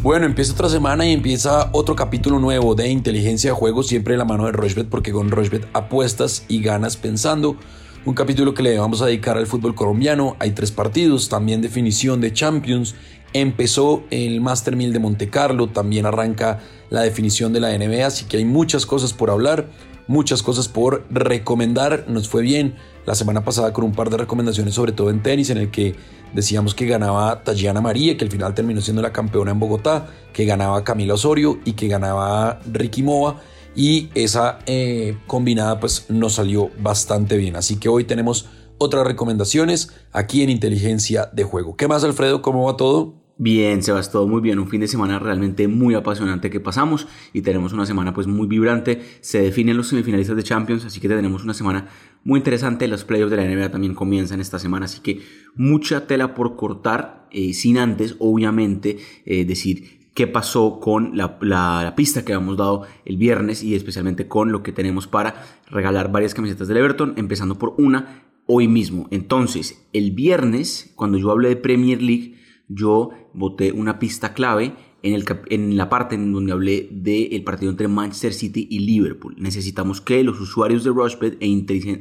Bueno, 0.00 0.26
empieza 0.26 0.52
otra 0.52 0.68
semana 0.68 1.04
y 1.04 1.12
empieza 1.12 1.70
otro 1.72 1.96
capítulo 1.96 2.38
nuevo 2.38 2.76
de 2.76 2.88
inteligencia 2.88 3.50
de 3.50 3.56
juego, 3.56 3.82
siempre 3.82 4.14
de 4.14 4.18
la 4.18 4.24
mano 4.24 4.46
de 4.46 4.52
Rochbet, 4.52 4.88
porque 4.88 5.10
con 5.10 5.28
Rochbet 5.28 5.66
apuestas 5.72 6.44
y 6.46 6.62
ganas 6.62 6.96
pensando. 6.96 7.56
Un 8.04 8.14
capítulo 8.14 8.54
que 8.54 8.62
le 8.62 8.78
vamos 8.78 9.02
a 9.02 9.06
dedicar 9.06 9.36
al 9.36 9.48
fútbol 9.48 9.74
colombiano. 9.74 10.36
Hay 10.38 10.52
tres 10.52 10.70
partidos, 10.70 11.28
también 11.28 11.60
definición 11.60 12.20
de 12.20 12.32
Champions. 12.32 12.94
Empezó 13.32 14.04
el 14.10 14.40
Master 14.40 14.76
1000 14.76 14.92
de 14.92 14.98
Monte 15.00 15.30
Carlo, 15.30 15.66
también 15.66 16.06
arranca 16.06 16.60
la 16.90 17.02
definición 17.02 17.52
de 17.52 17.58
la 17.58 17.76
NBA, 17.76 18.06
así 18.06 18.26
que 18.26 18.36
hay 18.36 18.44
muchas 18.44 18.86
cosas 18.86 19.12
por 19.12 19.30
hablar, 19.30 19.68
muchas 20.06 20.44
cosas 20.44 20.68
por 20.68 21.06
recomendar. 21.10 22.04
Nos 22.06 22.28
fue 22.28 22.42
bien 22.42 22.76
la 23.04 23.16
semana 23.16 23.44
pasada 23.44 23.72
con 23.72 23.82
un 23.82 23.92
par 23.92 24.10
de 24.10 24.18
recomendaciones, 24.18 24.74
sobre 24.74 24.92
todo 24.92 25.10
en 25.10 25.24
tenis, 25.24 25.50
en 25.50 25.58
el 25.58 25.72
que 25.72 25.96
Decíamos 26.32 26.74
que 26.74 26.86
ganaba 26.86 27.42
Tatiana 27.42 27.80
María, 27.80 28.16
que 28.16 28.24
al 28.24 28.30
final 28.30 28.54
terminó 28.54 28.80
siendo 28.80 29.02
la 29.02 29.12
campeona 29.12 29.50
en 29.50 29.60
Bogotá, 29.60 30.08
que 30.32 30.44
ganaba 30.44 30.84
Camila 30.84 31.14
Osorio 31.14 31.58
y 31.64 31.72
que 31.72 31.88
ganaba 31.88 32.60
Ricky 32.70 33.02
Mova. 33.02 33.40
Y 33.74 34.10
esa 34.14 34.58
eh, 34.66 35.16
combinada 35.26 35.78
pues 35.80 36.06
nos 36.08 36.34
salió 36.34 36.70
bastante 36.80 37.36
bien. 37.36 37.56
Así 37.56 37.78
que 37.78 37.88
hoy 37.88 38.04
tenemos 38.04 38.48
otras 38.78 39.06
recomendaciones 39.06 39.90
aquí 40.12 40.42
en 40.42 40.50
Inteligencia 40.50 41.28
de 41.32 41.44
Juego. 41.44 41.76
¿Qué 41.76 41.88
más 41.88 42.04
Alfredo? 42.04 42.42
¿Cómo 42.42 42.64
va 42.64 42.76
todo? 42.76 43.17
Bien, 43.40 43.84
Sebas, 43.84 44.10
todo 44.10 44.26
muy 44.26 44.40
bien. 44.40 44.58
Un 44.58 44.66
fin 44.66 44.80
de 44.80 44.88
semana 44.88 45.20
realmente 45.20 45.68
muy 45.68 45.94
apasionante 45.94 46.50
que 46.50 46.58
pasamos 46.58 47.06
y 47.32 47.42
tenemos 47.42 47.72
una 47.72 47.86
semana 47.86 48.12
pues 48.12 48.26
muy 48.26 48.48
vibrante. 48.48 49.00
Se 49.20 49.40
definen 49.40 49.76
los 49.76 49.86
semifinalistas 49.86 50.34
de 50.34 50.42
Champions, 50.42 50.84
así 50.84 50.98
que 50.98 51.08
tenemos 51.08 51.44
una 51.44 51.54
semana 51.54 51.86
muy 52.24 52.38
interesante. 52.38 52.88
Los 52.88 53.04
playoffs 53.04 53.30
de 53.30 53.36
la 53.36 53.44
NBA 53.44 53.70
también 53.70 53.94
comienzan 53.94 54.40
esta 54.40 54.58
semana, 54.58 54.86
así 54.86 54.98
que 55.02 55.20
mucha 55.54 56.08
tela 56.08 56.34
por 56.34 56.56
cortar, 56.56 57.28
eh, 57.30 57.54
sin 57.54 57.78
antes, 57.78 58.16
obviamente, 58.18 58.98
eh, 59.24 59.44
decir 59.44 60.10
qué 60.14 60.26
pasó 60.26 60.80
con 60.80 61.16
la, 61.16 61.38
la, 61.40 61.94
pista 61.94 62.24
que 62.24 62.32
habíamos 62.32 62.56
dado 62.56 62.86
el 63.04 63.18
viernes 63.18 63.62
y 63.62 63.76
especialmente 63.76 64.26
con 64.26 64.50
lo 64.50 64.64
que 64.64 64.72
tenemos 64.72 65.06
para 65.06 65.46
regalar 65.70 66.10
varias 66.10 66.34
camisetas 66.34 66.66
del 66.66 66.78
Everton, 66.78 67.14
empezando 67.16 67.56
por 67.56 67.76
una 67.78 68.24
hoy 68.46 68.66
mismo. 68.66 69.06
Entonces, 69.12 69.86
el 69.92 70.10
viernes, 70.10 70.92
cuando 70.96 71.18
yo 71.18 71.30
hablé 71.30 71.50
de 71.50 71.56
Premier 71.56 72.02
League, 72.02 72.34
yo 72.68 73.10
voté 73.34 73.72
una 73.72 73.98
pista 73.98 74.34
clave 74.34 74.74
en, 75.02 75.14
el, 75.14 75.24
en 75.50 75.76
la 75.76 75.88
parte 75.88 76.14
en 76.14 76.32
donde 76.32 76.52
hablé 76.52 76.88
del 76.90 77.44
partido 77.44 77.70
entre 77.70 77.88
Manchester 77.88 78.32
City 78.32 78.66
y 78.70 78.80
Liverpool. 78.80 79.34
Necesitamos 79.38 80.00
que 80.00 80.22
los 80.22 80.40
usuarios 80.40 80.84
de 80.84 80.90
Rushbet 80.90 81.36
e 81.40 81.46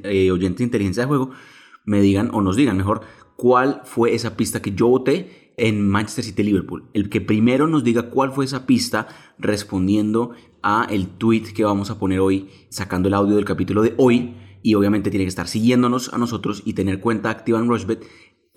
eh, 0.03 0.31
oyentes 0.31 0.59
de 0.59 0.63
inteligencia 0.63 1.03
de 1.03 1.07
juego 1.07 1.31
me 1.85 2.01
digan 2.01 2.29
o 2.33 2.41
nos 2.41 2.55
digan 2.55 2.77
mejor 2.77 3.01
cuál 3.35 3.81
fue 3.85 4.13
esa 4.13 4.35
pista 4.35 4.61
que 4.61 4.73
yo 4.73 4.87
voté 4.87 5.53
en 5.57 5.87
Manchester 5.87 6.25
City 6.25 6.43
Liverpool. 6.43 6.85
El 6.93 7.09
que 7.09 7.21
primero 7.21 7.67
nos 7.67 7.83
diga 7.83 8.09
cuál 8.09 8.31
fue 8.31 8.45
esa 8.45 8.65
pista 8.65 9.07
respondiendo 9.39 10.31
a 10.61 10.87
el 10.89 11.07
tweet 11.07 11.53
que 11.55 11.63
vamos 11.63 11.89
a 11.89 11.99
poner 11.99 12.19
hoy, 12.19 12.49
sacando 12.69 13.07
el 13.07 13.13
audio 13.13 13.35
del 13.35 13.45
capítulo 13.45 13.81
de 13.81 13.93
hoy. 13.97 14.35
Y 14.63 14.73
obviamente 14.73 15.09
tiene 15.09 15.23
que 15.23 15.29
estar 15.29 15.47
siguiéndonos 15.47 16.13
a 16.13 16.17
nosotros 16.17 16.61
y 16.65 16.73
tener 16.73 16.99
cuenta 16.99 17.29
activa 17.29 17.59
en 17.59 17.69
Rushbet 17.69 18.05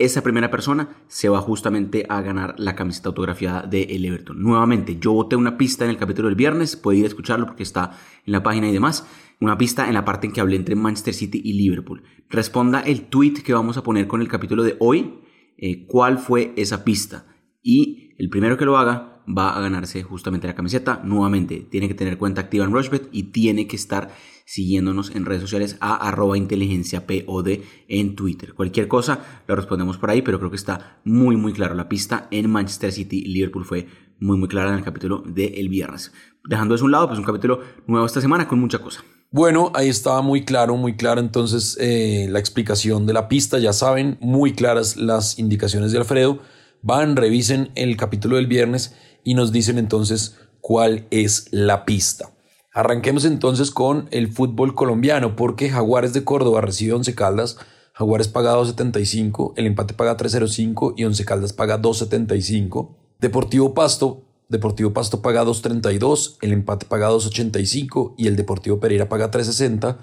esa 0.01 0.23
primera 0.23 0.51
persona 0.51 0.89
se 1.09 1.29
va 1.29 1.41
justamente 1.41 2.07
a 2.09 2.23
ganar 2.23 2.55
la 2.59 2.75
camiseta 2.75 3.11
autografiada 3.11 3.63
de 3.63 3.83
el 3.83 4.05
Everton. 4.07 4.43
Nuevamente, 4.43 4.97
yo 4.99 5.13
boté 5.13 5.37
una 5.37 5.59
pista 5.59 5.85
en 5.85 5.91
el 5.91 5.99
capítulo 5.99 6.29
del 6.29 6.37
viernes, 6.37 6.77
puede 6.77 6.99
ir 6.99 7.05
a 7.05 7.09
escucharlo 7.09 7.47
porque 7.47 7.63
está 7.63 7.93
en 8.25 8.33
la 8.33 8.43
página 8.43 8.69
y 8.69 8.73
demás. 8.73 9.07
Una 9.41 9.59
pista 9.59 9.89
en 9.89 9.95
la 9.95 10.05
parte 10.05 10.27
en 10.27 10.33
que 10.33 10.41
hablé 10.41 10.57
entre 10.57 10.75
Manchester 10.75 11.13
City 11.15 11.41
y 11.45 11.53
Liverpool. 11.53 12.03
Responda 12.31 12.81
el 12.81 13.09
tweet 13.09 13.43
que 13.45 13.53
vamos 13.53 13.77
a 13.77 13.83
poner 13.83 14.07
con 14.07 14.23
el 14.23 14.29
capítulo 14.29 14.63
de 14.63 14.77
hoy, 14.81 15.21
eh, 15.59 15.87
cuál 15.87 16.19
fue 16.19 16.55
esa 16.57 16.83
pista. 16.83 17.27
Y 17.63 18.15
el 18.19 18.31
primero 18.31 18.57
que 18.57 18.65
lo 18.65 18.79
haga 18.79 19.10
va 19.27 19.57
a 19.57 19.61
ganarse 19.61 20.03
justamente 20.03 20.47
la 20.47 20.55
camiseta. 20.55 21.01
Nuevamente, 21.05 21.67
tiene 21.71 21.89
que 21.89 21.95
tener 21.95 22.19
cuenta 22.19 22.41
activa 22.41 22.65
en 22.65 22.73
Rushbet 22.73 23.09
y 23.13 23.25
tiene 23.25 23.67
que 23.67 23.77
estar 23.77 24.11
siguiéndonos 24.51 25.15
en 25.15 25.27
redes 25.27 25.43
sociales 25.43 25.77
a 25.81 25.95
arroba 25.95 26.37
inteligencia 26.37 27.07
POD 27.07 27.61
en 27.87 28.17
Twitter. 28.17 28.53
Cualquier 28.55 28.89
cosa 28.89 29.43
lo 29.47 29.55
respondemos 29.55 29.97
por 29.97 30.11
ahí, 30.11 30.23
pero 30.23 30.39
creo 30.39 30.51
que 30.51 30.57
está 30.57 31.01
muy 31.05 31.37
muy 31.37 31.53
claro. 31.53 31.75
La 31.75 31.89
pista 31.89 32.27
en 32.33 32.51
Manchester 32.51 32.91
City 32.91 33.23
Liverpool 33.23 33.65
fue 33.65 33.87
muy 34.19 34.37
muy 34.37 34.49
clara 34.49 34.71
en 34.71 34.79
el 34.79 34.85
capítulo 34.85 35.23
del 35.25 35.69
viernes. 35.69 36.13
Dejando 36.45 36.75
eso 36.75 36.85
a 36.85 36.87
un 36.87 36.93
lado, 36.93 37.07
pues 37.07 37.19
un 37.19 37.25
capítulo 37.25 37.61
nuevo 37.87 38.05
esta 38.05 38.21
semana 38.21 38.49
con 38.49 38.59
mucha 38.59 38.81
cosa. 38.81 39.05
Bueno, 39.31 39.71
ahí 39.75 39.89
estaba 39.89 40.21
muy 40.23 40.45
claro, 40.45 40.77
muy 40.77 40.97
claro 40.97 41.21
entonces 41.21 41.77
eh, 41.81 42.27
la 42.29 42.41
explicación 42.41 43.07
de 43.07 43.13
la 43.13 43.29
pista, 43.29 43.61
ya 43.61 43.73
saben, 43.73 44.19
muy 44.21 44.55
claras 44.55 44.97
las 44.97 45.39
indicaciones 45.39 45.93
de 45.93 45.99
Alfredo. 45.99 46.41
Van, 46.83 47.15
revisen 47.15 47.71
el 47.77 47.97
capítulo 47.97 48.35
del 48.35 48.49
viernes 48.49 48.97
y 49.25 49.35
nos 49.35 49.53
dicen 49.53 49.79
entonces 49.79 50.37
cuál 50.61 51.07
es 51.11 51.47
la 51.51 51.85
pista. 51.85 52.31
Arranquemos 52.73 53.25
entonces 53.25 53.71
con 53.71 54.09
el 54.13 54.33
fútbol 54.33 54.75
colombiano, 54.75 55.35
porque 55.35 55.71
Jaguares 55.71 56.13
de 56.13 56.23
Córdoba 56.23 56.61
recibe 56.61 56.93
11 56.93 57.15
Caldas, 57.15 57.57
Jaguares 57.93 58.29
paga 58.29 58.55
2.75, 58.55 59.55
el 59.57 59.67
empate 59.67 59.95
paga 59.95 60.17
3.05 60.17 60.95
y 60.97 61.05
11 61.05 61.25
Caldas 61.25 61.53
paga 61.53 61.83
2.75. 61.83 62.95
Deportivo 63.19 63.75
Pasto, 63.75 64.23
Deportivo 64.49 64.93
Pasto 64.93 65.21
paga 65.21 65.45
2.32, 65.45 66.39
el 66.43 66.53
empate 66.53 66.87
paga 66.87 67.11
2.85 67.11 68.15
y 68.17 68.29
el 68.29 68.37
Deportivo 68.37 68.81
Pereira 68.81 69.09
paga 69.09 69.31
3.60. 69.31 69.97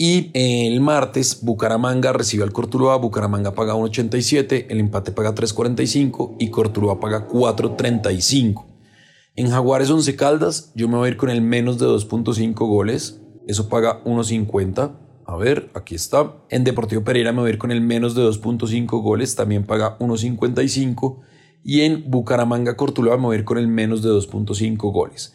Y 0.00 0.30
el 0.32 0.80
martes 0.80 1.40
Bucaramanga 1.42 2.12
recibe 2.12 2.44
al 2.44 2.52
Cortuluá, 2.52 2.96
Bucaramanga 2.98 3.56
paga 3.56 3.74
1.87, 3.74 4.66
el 4.68 4.78
empate 4.78 5.10
paga 5.10 5.34
3.45 5.34 6.36
y 6.38 6.50
Cortuluá 6.50 7.00
paga 7.00 7.26
4.35. 7.26 8.64
En 9.34 9.50
Jaguares 9.50 9.90
11 9.90 10.14
Caldas, 10.14 10.70
yo 10.76 10.86
me 10.86 10.98
voy 10.98 11.08
a 11.08 11.10
ir 11.10 11.16
con 11.16 11.30
el 11.30 11.42
menos 11.42 11.80
de 11.80 11.86
2.5 11.86 12.54
goles. 12.54 13.20
Eso 13.48 13.68
paga 13.68 14.04
1.50. 14.04 14.92
A 15.26 15.36
ver, 15.36 15.70
aquí 15.74 15.96
está. 15.96 16.36
En 16.48 16.62
Deportivo 16.62 17.02
Pereira 17.02 17.32
me 17.32 17.40
voy 17.40 17.50
a 17.50 17.52
ir 17.54 17.58
con 17.58 17.72
el 17.72 17.80
menos 17.80 18.14
de 18.14 18.22
2.5 18.22 19.02
goles. 19.02 19.34
También 19.34 19.64
paga 19.64 19.98
1.55. 19.98 21.22
Y 21.64 21.80
en 21.80 22.08
Bucaramanga 22.08 22.76
Cortuluá 22.76 23.16
me 23.16 23.24
voy 23.24 23.36
a 23.36 23.38
ir 23.40 23.44
con 23.44 23.58
el 23.58 23.66
menos 23.66 24.02
de 24.02 24.10
2.5 24.10 24.76
goles. 24.92 25.34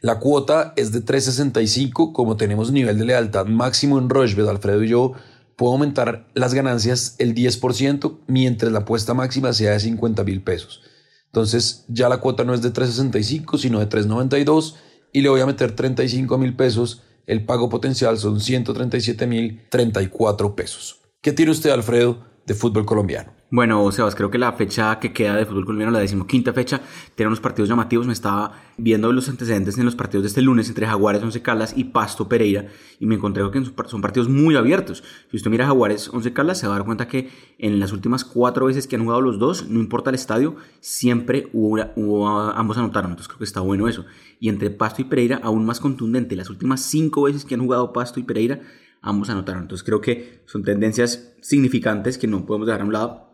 La 0.00 0.18
cuota 0.18 0.72
es 0.76 0.92
de 0.92 1.04
3.65. 1.04 2.12
Como 2.12 2.36
tenemos 2.36 2.72
nivel 2.72 2.98
de 2.98 3.04
lealtad 3.04 3.46
máximo 3.46 3.98
en 3.98 4.08
Rochebet, 4.08 4.48
Alfredo 4.48 4.82
y 4.82 4.88
yo, 4.88 5.12
puedo 5.56 5.72
aumentar 5.72 6.26
las 6.34 6.54
ganancias 6.54 7.16
el 7.18 7.34
10% 7.34 8.20
mientras 8.26 8.72
la 8.72 8.80
apuesta 8.80 9.12
máxima 9.12 9.52
sea 9.52 9.72
de 9.72 9.80
50 9.80 10.24
mil 10.24 10.42
pesos. 10.42 10.82
Entonces 11.26 11.84
ya 11.88 12.08
la 12.08 12.16
cuota 12.16 12.44
no 12.44 12.54
es 12.54 12.62
de 12.62 12.70
365, 12.70 13.58
sino 13.58 13.78
de 13.78 13.86
392 13.86 14.76
y 15.12 15.20
le 15.20 15.28
voy 15.28 15.42
a 15.42 15.46
meter 15.46 15.76
35 15.76 16.38
mil 16.38 16.56
pesos. 16.56 17.02
El 17.26 17.44
pago 17.44 17.68
potencial 17.68 18.16
son 18.16 18.40
137 18.40 19.26
mil 19.26 19.62
34 19.68 20.56
pesos. 20.56 21.00
¿Qué 21.20 21.32
tiene 21.32 21.52
usted, 21.52 21.70
Alfredo, 21.70 22.24
de 22.50 22.54
fútbol 22.54 22.84
colombiano? 22.84 23.30
Bueno, 23.52 23.90
Sebas, 23.92 24.16
creo 24.16 24.28
que 24.28 24.38
la 24.38 24.52
fecha 24.54 24.98
que 24.98 25.12
queda 25.12 25.36
de 25.36 25.46
fútbol 25.46 25.64
colombiano, 25.64 25.92
la 25.92 26.00
decimoquinta 26.00 26.52
fecha, 26.52 26.80
tiene 27.14 27.28
unos 27.28 27.38
partidos 27.38 27.68
llamativos. 27.68 28.04
Me 28.04 28.12
estaba 28.12 28.52
viendo 28.76 29.12
los 29.12 29.28
antecedentes 29.28 29.78
en 29.78 29.84
los 29.84 29.94
partidos 29.94 30.24
de 30.24 30.28
este 30.28 30.42
lunes 30.42 30.68
entre 30.68 30.84
Jaguares, 30.84 31.22
Once 31.22 31.40
Caldas 31.42 31.74
y 31.76 31.84
Pasto 31.84 32.28
Pereira 32.28 32.66
y 32.98 33.06
me 33.06 33.14
encontré 33.14 33.48
que 33.52 33.64
son 33.86 34.00
partidos 34.00 34.28
muy 34.28 34.56
abiertos. 34.56 35.04
Si 35.30 35.36
usted 35.36 35.48
mira 35.48 35.64
Jaguares, 35.64 36.08
Once 36.12 36.32
Caldas, 36.32 36.58
se 36.58 36.66
va 36.66 36.74
a 36.74 36.78
dar 36.78 36.86
cuenta 36.86 37.06
que 37.06 37.30
en 37.58 37.78
las 37.78 37.92
últimas 37.92 38.24
cuatro 38.24 38.66
veces 38.66 38.88
que 38.88 38.96
han 38.96 39.04
jugado 39.04 39.20
los 39.20 39.38
dos, 39.38 39.68
no 39.68 39.78
importa 39.78 40.10
el 40.10 40.16
estadio, 40.16 40.56
siempre 40.80 41.50
hubo, 41.52 42.28
ambos 42.28 42.78
anotaron. 42.78 43.12
Entonces 43.12 43.28
creo 43.28 43.38
que 43.38 43.44
está 43.44 43.60
bueno 43.60 43.86
eso. 43.86 44.06
Y 44.40 44.48
entre 44.48 44.70
Pasto 44.70 45.02
y 45.02 45.04
Pereira, 45.04 45.38
aún 45.44 45.64
más 45.64 45.78
contundente. 45.78 46.34
Las 46.34 46.50
últimas 46.50 46.80
cinco 46.80 47.22
veces 47.22 47.44
que 47.44 47.54
han 47.54 47.60
jugado 47.60 47.92
Pasto 47.92 48.18
y 48.18 48.24
Pereira, 48.24 48.60
ambos 49.02 49.30
anotaron. 49.30 49.62
Entonces 49.62 49.84
creo 49.84 50.00
que 50.00 50.42
son 50.46 50.62
tendencias 50.62 51.34
significantes 51.40 52.18
que 52.18 52.26
no 52.26 52.46
podemos 52.46 52.66
dejar 52.66 52.82
a 52.82 52.84
un 52.84 52.92
lado 52.92 53.30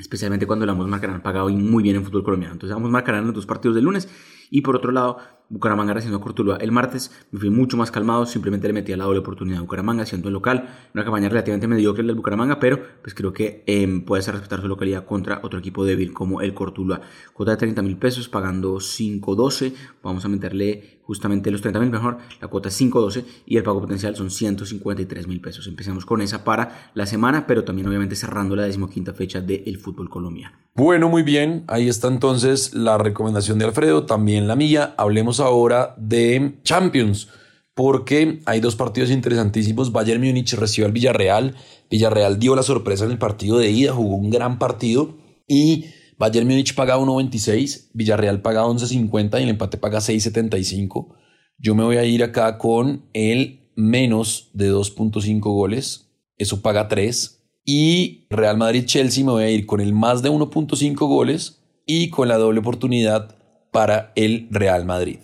especialmente 0.00 0.46
cuando 0.46 0.66
la 0.66 0.72
ambos 0.72 0.88
marcarán 0.88 1.22
pagado 1.22 1.48
muy 1.50 1.82
bien 1.82 1.96
en 1.96 2.04
fútbol 2.04 2.24
colombiano. 2.24 2.54
Entonces 2.54 2.74
ambos 2.74 2.90
marcarán 2.90 3.26
los 3.26 3.34
dos 3.34 3.46
partidos 3.46 3.74
del 3.74 3.84
lunes 3.84 4.08
y 4.50 4.62
por 4.62 4.76
otro 4.76 4.92
lado 4.92 5.18
Bucaramanga 5.48 5.94
recibiendo 5.94 6.18
a 6.18 6.20
Cortuluá 6.22 6.56
el 6.56 6.70
martes 6.70 7.10
me 7.32 7.40
fui 7.40 7.50
mucho 7.50 7.76
más 7.76 7.90
calmado, 7.90 8.24
simplemente 8.24 8.68
le 8.68 8.72
metí 8.72 8.92
a 8.92 8.96
la 8.96 9.04
doble 9.04 9.18
oportunidad 9.18 9.58
a 9.58 9.62
Bucaramanga 9.62 10.06
siendo 10.06 10.28
el 10.28 10.34
local, 10.34 10.68
una 10.94 11.04
campaña 11.04 11.28
relativamente 11.28 11.66
mediocre 11.66 12.02
el 12.02 12.06
del 12.06 12.16
Bucaramanga, 12.16 12.60
pero 12.60 12.80
pues 13.02 13.14
creo 13.14 13.32
que 13.32 13.64
eh, 13.66 14.02
puede 14.06 14.22
ser 14.22 14.34
respetar 14.34 14.60
su 14.60 14.68
localidad 14.68 15.04
contra 15.04 15.40
otro 15.42 15.58
equipo 15.58 15.84
débil 15.84 16.12
como 16.12 16.40
el 16.40 16.54
Cortuluá. 16.54 17.00
Cuota 17.32 17.52
de 17.52 17.56
30 17.58 17.82
mil 17.82 17.96
pesos 17.96 18.28
pagando 18.28 18.76
5.12, 18.76 19.74
vamos 20.02 20.24
a 20.24 20.28
meterle 20.28 20.99
justamente 21.10 21.50
los 21.50 21.60
30 21.60 21.80
mil 21.80 21.90
mejor, 21.90 22.18
la 22.40 22.46
cuota 22.46 22.68
es 22.68 22.80
5.12 22.80 23.24
y 23.44 23.56
el 23.56 23.64
pago 23.64 23.80
potencial 23.80 24.14
son 24.14 24.30
153 24.30 25.26
mil 25.26 25.40
pesos. 25.40 25.66
Empecemos 25.66 26.06
con 26.06 26.22
esa 26.22 26.44
para 26.44 26.92
la 26.94 27.04
semana, 27.04 27.48
pero 27.48 27.64
también 27.64 27.88
obviamente 27.88 28.14
cerrando 28.14 28.54
la 28.54 28.62
decimoquinta 28.62 29.12
fecha 29.12 29.40
del 29.40 29.76
fútbol 29.78 30.08
colombiano. 30.08 30.56
Bueno, 30.76 31.08
muy 31.08 31.24
bien, 31.24 31.64
ahí 31.66 31.88
está 31.88 32.06
entonces 32.06 32.74
la 32.74 32.96
recomendación 32.96 33.58
de 33.58 33.64
Alfredo, 33.64 34.06
también 34.06 34.46
la 34.46 34.54
mía. 34.54 34.94
Hablemos 34.98 35.40
ahora 35.40 35.96
de 35.98 36.60
Champions, 36.62 37.26
porque 37.74 38.40
hay 38.46 38.60
dos 38.60 38.76
partidos 38.76 39.10
interesantísimos. 39.10 39.90
Bayern 39.90 40.22
Múnich 40.22 40.54
recibió 40.54 40.86
al 40.86 40.92
Villarreal. 40.92 41.56
Villarreal 41.90 42.38
dio 42.38 42.54
la 42.54 42.62
sorpresa 42.62 43.04
en 43.04 43.10
el 43.10 43.18
partido 43.18 43.58
de 43.58 43.68
ida, 43.68 43.92
jugó 43.92 44.14
un 44.14 44.30
gran 44.30 44.60
partido 44.60 45.16
y 45.48 45.86
Bayern 46.20 46.46
Múnich 46.46 46.74
paga 46.74 46.98
1.26, 46.98 47.88
Villarreal 47.94 48.42
paga 48.42 48.64
11.50 48.64 49.40
y 49.40 49.44
el 49.44 49.48
empate 49.48 49.78
paga 49.78 50.00
6.75. 50.00 51.14
Yo 51.56 51.74
me 51.74 51.82
voy 51.82 51.96
a 51.96 52.04
ir 52.04 52.22
acá 52.22 52.58
con 52.58 53.06
el 53.14 53.70
menos 53.74 54.50
de 54.52 54.70
2.5 54.70 55.40
goles, 55.40 56.10
eso 56.36 56.60
paga 56.60 56.88
3. 56.88 57.42
Y 57.64 58.26
Real 58.28 58.58
Madrid-Chelsea 58.58 59.24
me 59.24 59.32
voy 59.32 59.44
a 59.44 59.50
ir 59.50 59.64
con 59.64 59.80
el 59.80 59.94
más 59.94 60.20
de 60.20 60.30
1.5 60.30 60.94
goles 61.08 61.62
y 61.86 62.10
con 62.10 62.28
la 62.28 62.36
doble 62.36 62.60
oportunidad 62.60 63.38
para 63.72 64.12
el 64.14 64.46
Real 64.50 64.84
Madrid. 64.84 65.20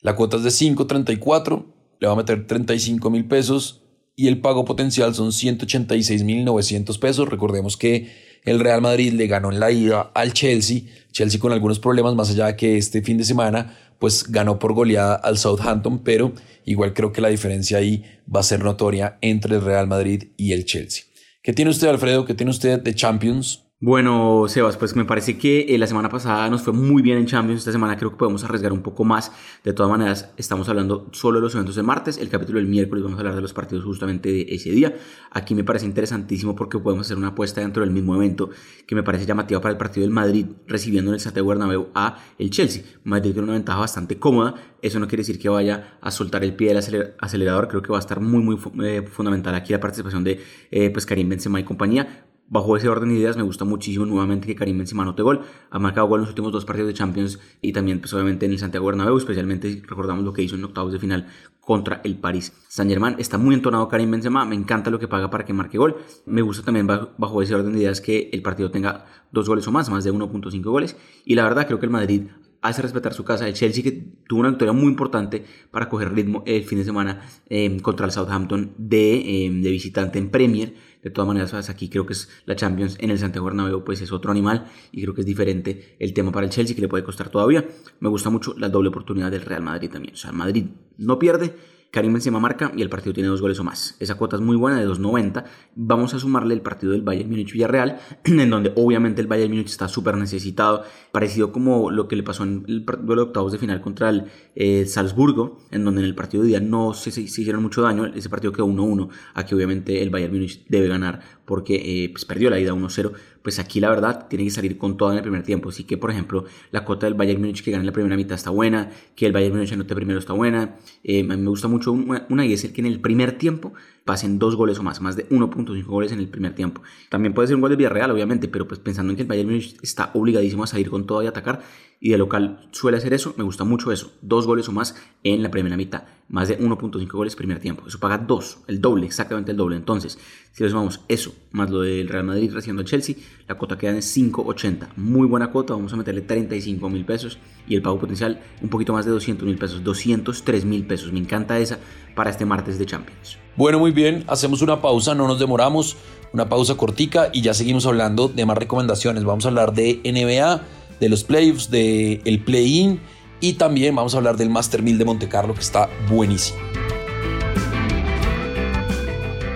La 0.00 0.16
cuota 0.16 0.38
es 0.38 0.44
de 0.44 0.48
5.34, 0.48 1.62
le 2.00 2.06
va 2.06 2.14
a 2.14 2.16
meter 2.16 2.46
35 2.46 3.10
mil 3.10 3.26
pesos 3.26 3.82
y 4.16 4.28
el 4.28 4.40
pago 4.40 4.64
potencial 4.64 5.14
son 5.14 5.30
186 5.30 6.24
mil 6.24 6.42
900 6.46 6.96
pesos. 6.96 7.28
Recordemos 7.28 7.76
que 7.76 8.25
el 8.44 8.60
Real 8.60 8.80
Madrid 8.80 9.12
le 9.12 9.26
ganó 9.26 9.50
en 9.50 9.60
la 9.60 9.70
ida 9.70 10.10
al 10.14 10.32
Chelsea, 10.32 10.82
Chelsea 11.12 11.40
con 11.40 11.52
algunos 11.52 11.78
problemas 11.78 12.14
más 12.14 12.30
allá 12.30 12.46
de 12.46 12.56
que 12.56 12.76
este 12.76 13.02
fin 13.02 13.18
de 13.18 13.24
semana 13.24 13.76
pues 13.98 14.30
ganó 14.30 14.58
por 14.58 14.74
goleada 14.74 15.14
al 15.14 15.38
Southampton, 15.38 16.00
pero 16.00 16.32
igual 16.64 16.92
creo 16.92 17.12
que 17.12 17.20
la 17.20 17.28
diferencia 17.28 17.78
ahí 17.78 18.04
va 18.32 18.40
a 18.40 18.44
ser 18.44 18.62
notoria 18.62 19.18
entre 19.20 19.56
el 19.56 19.62
Real 19.62 19.86
Madrid 19.86 20.24
y 20.36 20.52
el 20.52 20.64
Chelsea. 20.64 21.04
¿Qué 21.42 21.52
tiene 21.52 21.70
usted, 21.70 21.88
Alfredo? 21.88 22.24
¿Qué 22.24 22.34
tiene 22.34 22.50
usted 22.50 22.80
de 22.80 22.94
Champions? 22.94 23.65
Bueno, 23.78 24.46
Sebas, 24.48 24.78
pues 24.78 24.96
me 24.96 25.04
parece 25.04 25.36
que 25.36 25.66
eh, 25.68 25.76
la 25.76 25.86
semana 25.86 26.08
pasada 26.08 26.48
nos 26.48 26.62
fue 26.62 26.72
muy 26.72 27.02
bien 27.02 27.18
en 27.18 27.26
Champions. 27.26 27.58
Esta 27.58 27.72
semana 27.72 27.98
creo 27.98 28.10
que 28.10 28.16
podemos 28.16 28.42
arriesgar 28.42 28.72
un 28.72 28.80
poco 28.80 29.04
más. 29.04 29.32
De 29.64 29.74
todas 29.74 29.90
maneras, 29.90 30.32
estamos 30.38 30.66
hablando 30.70 31.10
solo 31.12 31.40
de 31.40 31.42
los 31.42 31.54
eventos 31.54 31.76
del 31.76 31.84
martes. 31.84 32.16
El 32.16 32.30
capítulo 32.30 32.58
del 32.58 32.68
miércoles 32.68 33.04
vamos 33.04 33.18
a 33.18 33.20
hablar 33.20 33.34
de 33.34 33.42
los 33.42 33.52
partidos 33.52 33.84
justamente 33.84 34.30
de 34.30 34.46
ese 34.48 34.70
día. 34.70 34.96
Aquí 35.30 35.54
me 35.54 35.62
parece 35.62 35.84
interesantísimo 35.84 36.56
porque 36.56 36.78
podemos 36.78 37.06
hacer 37.06 37.18
una 37.18 37.28
apuesta 37.28 37.60
dentro 37.60 37.82
del 37.82 37.90
mismo 37.90 38.14
evento 38.16 38.48
que 38.86 38.94
me 38.94 39.02
parece 39.02 39.26
llamativa 39.26 39.60
para 39.60 39.72
el 39.72 39.78
partido 39.78 40.06
del 40.06 40.14
Madrid 40.14 40.46
recibiendo 40.66 41.10
en 41.10 41.16
el 41.16 41.20
Santiago 41.20 41.48
Bernabéu 41.48 41.88
a 41.94 42.16
el 42.38 42.48
Chelsea. 42.48 42.82
Madrid 43.04 43.32
tiene 43.32 43.44
una 43.44 43.52
ventaja 43.52 43.80
bastante 43.80 44.18
cómoda. 44.18 44.54
Eso 44.80 44.98
no 45.00 45.06
quiere 45.06 45.20
decir 45.20 45.38
que 45.38 45.50
vaya 45.50 45.98
a 46.00 46.10
soltar 46.10 46.44
el 46.44 46.56
pie 46.56 46.68
del 46.68 46.78
acelerador. 47.20 47.68
Creo 47.68 47.82
que 47.82 47.92
va 47.92 47.98
a 47.98 48.00
estar 48.00 48.20
muy, 48.20 48.42
muy 48.42 48.58
eh, 48.86 49.02
fundamental 49.02 49.54
aquí 49.54 49.74
la 49.74 49.80
participación 49.80 50.24
de 50.24 50.40
eh, 50.70 50.88
pues 50.88 51.04
Karim 51.04 51.28
Benzema 51.28 51.60
y 51.60 51.64
compañía 51.64 52.26
bajo 52.48 52.76
ese 52.76 52.88
orden 52.88 53.08
de 53.10 53.16
ideas 53.16 53.36
me 53.36 53.42
gusta 53.42 53.64
muchísimo 53.64 54.06
nuevamente 54.06 54.46
que 54.46 54.54
Karim 54.54 54.78
Benzema 54.78 55.02
anote 55.02 55.22
gol. 55.22 55.40
Ha 55.70 55.78
marcado 55.78 56.06
gol 56.06 56.20
en 56.20 56.22
los 56.22 56.30
últimos 56.30 56.52
dos 56.52 56.64
partidos 56.64 56.88
de 56.88 56.94
Champions 56.94 57.40
y 57.60 57.72
también 57.72 58.00
pues 58.00 58.12
obviamente 58.14 58.46
en 58.46 58.52
el 58.52 58.58
Santiago 58.58 58.86
Bernabéu, 58.86 59.16
especialmente 59.16 59.82
recordamos 59.86 60.24
lo 60.24 60.32
que 60.32 60.42
hizo 60.42 60.54
en 60.54 60.64
octavos 60.64 60.92
de 60.92 60.98
final 60.98 61.26
contra 61.60 62.00
el 62.04 62.16
París 62.16 62.52
Saint-Germain. 62.68 63.16
Está 63.18 63.38
muy 63.38 63.54
entonado 63.54 63.88
Karim 63.88 64.10
Benzema, 64.10 64.44
me 64.44 64.54
encanta 64.54 64.90
lo 64.90 64.98
que 64.98 65.08
paga 65.08 65.30
para 65.30 65.44
que 65.44 65.52
marque 65.52 65.78
gol. 65.78 65.96
Me 66.24 66.42
gusta 66.42 66.64
también 66.64 66.86
bajo 66.86 67.42
ese 67.42 67.54
orden 67.54 67.72
de 67.72 67.80
ideas 67.80 68.00
que 68.00 68.30
el 68.32 68.42
partido 68.42 68.70
tenga 68.70 69.06
dos 69.32 69.48
goles 69.48 69.66
o 69.66 69.72
más, 69.72 69.90
más 69.90 70.04
de 70.04 70.12
1.5 70.12 70.62
goles. 70.62 70.96
Y 71.24 71.34
la 71.34 71.44
verdad 71.44 71.66
creo 71.66 71.80
que 71.80 71.86
el 71.86 71.92
Madrid 71.92 72.22
hace 72.66 72.82
respetar 72.82 73.14
su 73.14 73.24
casa. 73.24 73.46
El 73.46 73.54
Chelsea 73.54 73.82
que 73.82 73.92
tuvo 74.26 74.40
una 74.40 74.50
victoria 74.50 74.72
muy 74.72 74.88
importante 74.88 75.44
para 75.70 75.88
coger 75.88 76.12
ritmo 76.12 76.42
el 76.46 76.64
fin 76.64 76.78
de 76.78 76.84
semana 76.84 77.22
eh, 77.48 77.80
contra 77.80 78.06
el 78.06 78.12
Southampton 78.12 78.74
de, 78.78 79.46
eh, 79.46 79.50
visitante 79.50 80.18
en 80.18 80.30
Premier 80.30 80.74
de 81.06 81.12
todas 81.12 81.28
maneras, 81.28 81.52
pues, 81.52 81.70
aquí 81.70 81.88
creo 81.88 82.04
que 82.04 82.14
es 82.14 82.28
la 82.46 82.56
Champions 82.56 82.96
en 82.98 83.12
el 83.12 83.18
Santiago 83.20 83.46
Bernabéu, 83.46 83.84
pues 83.84 84.00
es 84.00 84.10
otro 84.10 84.32
animal 84.32 84.66
y 84.90 85.02
creo 85.02 85.14
que 85.14 85.20
es 85.20 85.26
diferente 85.26 85.94
el 86.00 86.12
tema 86.12 86.32
para 86.32 86.46
el 86.46 86.50
Chelsea 86.50 86.74
que 86.74 86.82
le 86.82 86.88
puede 86.88 87.04
costar 87.04 87.28
todavía. 87.28 87.64
Me 88.00 88.08
gusta 88.08 88.28
mucho 88.28 88.54
la 88.58 88.68
doble 88.68 88.88
oportunidad 88.88 89.30
del 89.30 89.42
Real 89.42 89.62
Madrid 89.62 89.88
también. 89.88 90.14
O 90.14 90.16
sea, 90.16 90.32
Madrid 90.32 90.66
no 90.98 91.16
pierde, 91.16 91.54
Karim 91.90 92.12
Benzema 92.12 92.40
marca 92.40 92.72
y 92.76 92.82
el 92.82 92.90
partido 92.90 93.14
tiene 93.14 93.28
dos 93.28 93.40
goles 93.40 93.58
o 93.58 93.64
más. 93.64 93.96
Esa 94.00 94.16
cuota 94.16 94.36
es 94.36 94.42
muy 94.42 94.56
buena, 94.56 94.78
de 94.78 94.86
2.90. 94.86 95.44
Vamos 95.74 96.14
a 96.14 96.18
sumarle 96.18 96.54
el 96.54 96.60
partido 96.60 96.92
del 96.92 97.02
Bayern 97.02 97.30
Múnich-Villarreal, 97.30 97.98
en 98.24 98.50
donde 98.50 98.72
obviamente 98.76 99.20
el 99.20 99.26
Bayern 99.26 99.50
Múnich 99.50 99.70
está 99.70 99.88
súper 99.88 100.16
necesitado, 100.16 100.84
parecido 101.12 101.52
como 101.52 101.90
lo 101.90 102.08
que 102.08 102.16
le 102.16 102.22
pasó 102.22 102.44
en 102.44 102.64
el 102.68 102.84
duelo 102.84 103.22
de 103.22 103.28
octavos 103.28 103.52
de 103.52 103.58
final 103.58 103.80
contra 103.80 104.10
el 104.10 104.24
eh, 104.54 104.86
Salzburgo, 104.86 105.58
en 105.70 105.84
donde 105.84 106.00
en 106.02 106.06
el 106.06 106.14
partido 106.14 106.42
de 106.42 106.50
día 106.50 106.60
no 106.60 106.92
se, 106.92 107.10
se, 107.10 107.22
hicieron 107.22 107.62
mucho 107.62 107.82
daño, 107.82 108.06
ese 108.06 108.28
partido 108.28 108.52
quedó 108.52 108.66
1-1, 108.66 109.08
aquí 109.34 109.54
obviamente 109.54 110.02
el 110.02 110.10
Bayern 110.10 110.32
Múnich 110.32 110.66
debe 110.68 110.88
ganar 110.88 111.35
porque 111.46 112.04
eh, 112.04 112.10
pues 112.10 112.24
perdió 112.24 112.50
la 112.50 112.60
ida 112.60 112.74
1-0, 112.74 113.12
pues 113.42 113.58
aquí 113.58 113.80
la 113.80 113.88
verdad 113.88 114.26
tiene 114.28 114.44
que 114.44 114.50
salir 114.50 114.76
con 114.76 114.96
todo 114.96 115.12
en 115.12 115.18
el 115.18 115.22
primer 115.22 115.42
tiempo. 115.42 115.70
Así 115.70 115.84
que, 115.84 115.96
por 115.96 116.10
ejemplo, 116.10 116.44
la 116.72 116.84
cuota 116.84 117.06
del 117.06 117.14
Bayern 117.14 117.40
Múnich 117.40 117.62
que 117.62 117.70
gana 117.70 117.82
en 117.82 117.86
la 117.86 117.92
primera 117.92 118.16
mitad 118.16 118.34
está 118.34 118.50
buena, 118.50 118.90
que 119.14 119.26
el 119.26 119.32
Bayern 119.32 119.54
Múnich 119.54 119.72
anote 119.72 119.94
primero 119.94 120.18
está 120.18 120.32
buena. 120.32 120.76
Eh, 121.04 121.22
me 121.22 121.36
gusta 121.36 121.68
mucho 121.68 121.92
una, 121.92 122.44
y 122.44 122.52
es 122.52 122.64
el 122.64 122.72
que 122.72 122.80
en 122.80 122.88
el 122.88 123.00
primer 123.00 123.38
tiempo 123.38 123.72
pasen 124.06 124.38
dos 124.38 124.54
goles 124.54 124.78
o 124.78 124.84
más, 124.84 125.02
más 125.02 125.16
de 125.16 125.28
1.5 125.28 125.84
goles 125.84 126.12
en 126.12 126.20
el 126.20 126.28
primer 126.28 126.54
tiempo. 126.54 126.80
También 127.10 127.34
puede 127.34 127.48
ser 127.48 127.56
un 127.56 127.60
gol 127.60 127.70
de 127.70 127.76
Villarreal, 127.76 128.12
obviamente, 128.12 128.46
pero 128.46 128.66
pues 128.66 128.80
pensando 128.80 129.10
en 129.10 129.16
que 129.16 129.22
el 129.22 129.28
Bayern 129.28 129.48
Múnich 129.48 129.76
está 129.82 130.12
obligadísimo 130.14 130.62
a 130.62 130.68
salir 130.68 130.88
con 130.88 131.06
todo 131.06 131.22
y 131.24 131.26
atacar, 131.26 131.60
y 131.98 132.10
de 132.10 132.18
local 132.18 132.68
suele 132.70 132.98
hacer 132.98 133.14
eso, 133.14 133.34
me 133.36 133.42
gusta 133.42 133.64
mucho 133.64 133.90
eso. 133.90 134.12
Dos 134.22 134.46
goles 134.46 134.68
o 134.68 134.72
más 134.72 134.94
en 135.24 135.42
la 135.42 135.50
primera 135.50 135.76
mitad, 135.76 136.04
más 136.28 136.46
de 136.46 136.58
1.5 136.58 137.10
goles 137.10 137.34
primer 137.34 137.58
tiempo. 137.58 137.84
Eso 137.86 137.98
paga 137.98 138.18
dos, 138.18 138.58
el 138.68 138.80
doble, 138.80 139.06
exactamente 139.06 139.50
el 139.50 139.56
doble. 139.56 139.76
Entonces, 139.76 140.18
si 140.52 140.62
les 140.62 140.72
vamos 140.72 141.00
eso, 141.08 141.34
más 141.50 141.70
lo 141.70 141.80
del 141.80 142.08
Real 142.08 142.24
Madrid 142.24 142.52
recibiendo 142.52 142.82
al 142.82 142.86
Chelsea, 142.86 143.16
la 143.48 143.56
cuota 143.56 143.76
queda 143.76 143.90
en 143.90 143.98
5.80. 143.98 144.88
Muy 144.96 145.26
buena 145.26 145.50
cuota, 145.50 145.74
vamos 145.74 145.92
a 145.92 145.96
meterle 145.96 146.20
35 146.20 146.88
mil 146.90 147.04
pesos 147.04 147.38
y 147.66 147.74
el 147.74 147.82
pago 147.82 147.98
potencial 147.98 148.40
un 148.62 148.68
poquito 148.68 148.92
más 148.92 149.04
de 149.04 149.10
200 149.10 149.46
mil 149.46 149.58
pesos, 149.58 149.82
203 149.82 150.64
mil 150.64 150.86
pesos. 150.86 151.12
Me 151.12 151.18
encanta 151.18 151.58
esa 151.58 151.80
para 152.16 152.30
este 152.30 152.44
martes 152.44 152.80
de 152.80 152.86
Champions. 152.86 153.38
Bueno, 153.54 153.78
muy 153.78 153.92
bien, 153.92 154.24
hacemos 154.26 154.62
una 154.62 154.82
pausa, 154.82 155.14
no 155.14 155.28
nos 155.28 155.38
demoramos, 155.38 155.96
una 156.32 156.48
pausa 156.48 156.76
cortica 156.76 157.30
y 157.32 157.42
ya 157.42 157.54
seguimos 157.54 157.86
hablando 157.86 158.26
de 158.26 158.44
más 158.44 158.58
recomendaciones. 158.58 159.22
Vamos 159.22 159.44
a 159.44 159.48
hablar 159.48 159.72
de 159.72 160.00
NBA, 160.04 160.62
de 160.98 161.08
los 161.08 161.22
playoffs, 161.22 161.70
del 161.70 162.20
el 162.24 162.42
play-in 162.42 163.00
y 163.40 163.52
también 163.52 163.94
vamos 163.94 164.14
a 164.14 164.16
hablar 164.16 164.36
del 164.36 164.50
Master 164.50 164.82
1000 164.82 164.98
de 164.98 165.04
Monte 165.04 165.28
Carlo 165.28 165.54
que 165.54 165.60
está 165.60 165.88
buenísimo. 166.10 166.58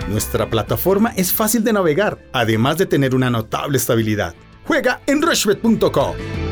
Nuestra 0.07 0.49
plataforma 0.49 1.13
es 1.15 1.33
fácil 1.33 1.63
de 1.63 1.73
navegar, 1.73 2.19
además 2.33 2.77
de 2.77 2.85
tener 2.85 3.15
una 3.15 3.29
notable 3.29 3.77
estabilidad. 3.77 4.35
Juega 4.65 5.01
en 5.07 5.21
rushbet.com. 5.21 6.50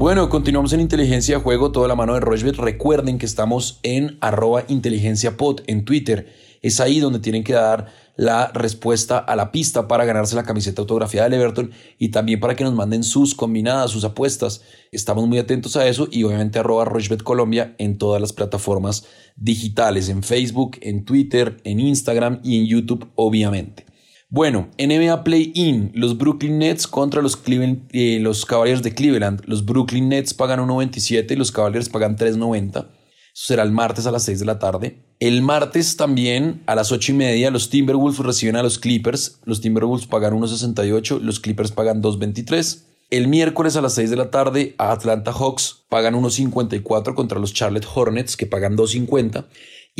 Bueno, 0.00 0.30
continuamos 0.30 0.72
en 0.72 0.80
Inteligencia 0.80 1.40
Juego, 1.40 1.72
toda 1.72 1.86
la 1.86 1.94
mano 1.94 2.14
de 2.14 2.20
Rochbet. 2.20 2.56
Recuerden 2.56 3.18
que 3.18 3.26
estamos 3.26 3.80
en 3.82 4.16
arroba 4.22 4.64
inteligenciapod 4.66 5.60
en 5.66 5.84
Twitter. 5.84 6.32
Es 6.62 6.80
ahí 6.80 7.00
donde 7.00 7.18
tienen 7.18 7.44
que 7.44 7.52
dar 7.52 7.92
la 8.16 8.46
respuesta 8.54 9.18
a 9.18 9.36
la 9.36 9.52
pista 9.52 9.88
para 9.88 10.06
ganarse 10.06 10.36
la 10.36 10.44
camiseta 10.44 10.80
autografiada 10.80 11.28
del 11.28 11.38
Everton 11.38 11.72
y 11.98 12.08
también 12.08 12.40
para 12.40 12.56
que 12.56 12.64
nos 12.64 12.72
manden 12.72 13.04
sus 13.04 13.34
combinadas, 13.34 13.90
sus 13.90 14.04
apuestas. 14.04 14.62
Estamos 14.90 15.28
muy 15.28 15.36
atentos 15.36 15.76
a 15.76 15.86
eso 15.86 16.08
y 16.10 16.22
obviamente 16.22 16.58
arroba 16.58 16.86
Rochbet 16.86 17.22
Colombia 17.22 17.74
en 17.76 17.98
todas 17.98 18.22
las 18.22 18.32
plataformas 18.32 19.04
digitales, 19.36 20.08
en 20.08 20.22
Facebook, 20.22 20.78
en 20.80 21.04
Twitter, 21.04 21.58
en 21.64 21.78
Instagram 21.78 22.40
y 22.42 22.56
en 22.56 22.64
YouTube, 22.64 23.06
obviamente. 23.16 23.89
Bueno, 24.32 24.70
NBA 24.78 25.24
Play-In, 25.24 25.90
los 25.92 26.16
Brooklyn 26.16 26.58
Nets 26.58 26.86
contra 26.86 27.20
los, 27.20 27.36
eh, 27.48 28.20
los 28.20 28.46
Cavaliers 28.46 28.80
de 28.80 28.94
Cleveland. 28.94 29.42
Los 29.46 29.64
Brooklyn 29.64 30.08
Nets 30.08 30.34
pagan 30.34 30.60
1.27 30.60 31.32
y 31.32 31.34
los 31.34 31.50
Cavaliers 31.50 31.88
pagan 31.88 32.16
3.90. 32.16 32.78
Eso 32.78 32.86
será 33.32 33.64
el 33.64 33.72
martes 33.72 34.06
a 34.06 34.12
las 34.12 34.22
6 34.22 34.38
de 34.38 34.46
la 34.46 34.60
tarde. 34.60 35.02
El 35.18 35.42
martes 35.42 35.96
también 35.96 36.62
a 36.66 36.76
las 36.76 36.92
8 36.92 37.10
y 37.10 37.14
media 37.16 37.50
los 37.50 37.70
Timberwolves 37.70 38.20
reciben 38.20 38.54
a 38.54 38.62
los 38.62 38.78
Clippers. 38.78 39.40
Los 39.46 39.60
Timberwolves 39.60 40.06
pagan 40.06 40.34
1.68, 40.34 41.20
los 41.20 41.40
Clippers 41.40 41.72
pagan 41.72 42.00
2.23. 42.00 42.84
El 43.10 43.26
miércoles 43.26 43.74
a 43.74 43.80
las 43.80 43.94
6 43.94 44.10
de 44.10 44.16
la 44.16 44.30
tarde 44.30 44.76
a 44.78 44.92
Atlanta 44.92 45.32
Hawks 45.32 45.86
pagan 45.88 46.14
1.54 46.14 47.14
contra 47.14 47.40
los 47.40 47.52
Charlotte 47.52 47.88
Hornets 47.92 48.36
que 48.36 48.46
pagan 48.46 48.76
2.50. 48.76 49.46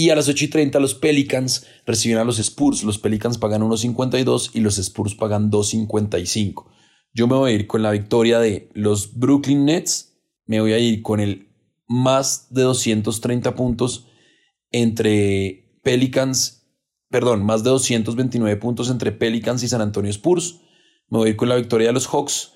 Y 0.01 0.09
a 0.09 0.15
las 0.15 0.31
8 0.31 0.47
y 0.47 0.49
30 0.49 0.81
los 0.81 0.95
Pelicans 0.95 1.67
reciben 1.85 2.17
a 2.17 2.25
los 2.25 2.39
Spurs. 2.39 2.85
Los 2.85 2.97
Pelicans 2.97 3.37
pagan 3.37 3.61
1.52 3.61 4.53
y 4.55 4.61
los 4.61 4.79
Spurs 4.79 5.15
pagan 5.15 5.51
2.55. 5.51 6.65
Yo 7.13 7.27
me 7.27 7.35
voy 7.35 7.51
a 7.51 7.55
ir 7.55 7.67
con 7.67 7.83
la 7.83 7.91
victoria 7.91 8.39
de 8.39 8.71
los 8.73 9.19
Brooklyn 9.19 9.67
Nets. 9.67 10.19
Me 10.47 10.59
voy 10.59 10.73
a 10.73 10.79
ir 10.79 11.03
con 11.03 11.21
el 11.21 11.51
más 11.87 12.47
de 12.49 12.63
230 12.63 13.55
puntos 13.55 14.07
entre 14.71 15.79
Pelicans, 15.83 16.67
perdón, 17.11 17.45
más 17.45 17.63
de 17.63 17.69
229 17.69 18.57
puntos 18.57 18.89
entre 18.89 19.13
Pelicans 19.13 19.63
y 19.65 19.69
San 19.69 19.83
Antonio 19.83 20.11
Spurs. 20.11 20.63
Me 21.11 21.19
voy 21.19 21.27
a 21.27 21.31
ir 21.33 21.37
con 21.37 21.51
la 21.51 21.57
victoria 21.57 21.89
de 21.89 21.93
los 21.93 22.07
Hawks 22.07 22.55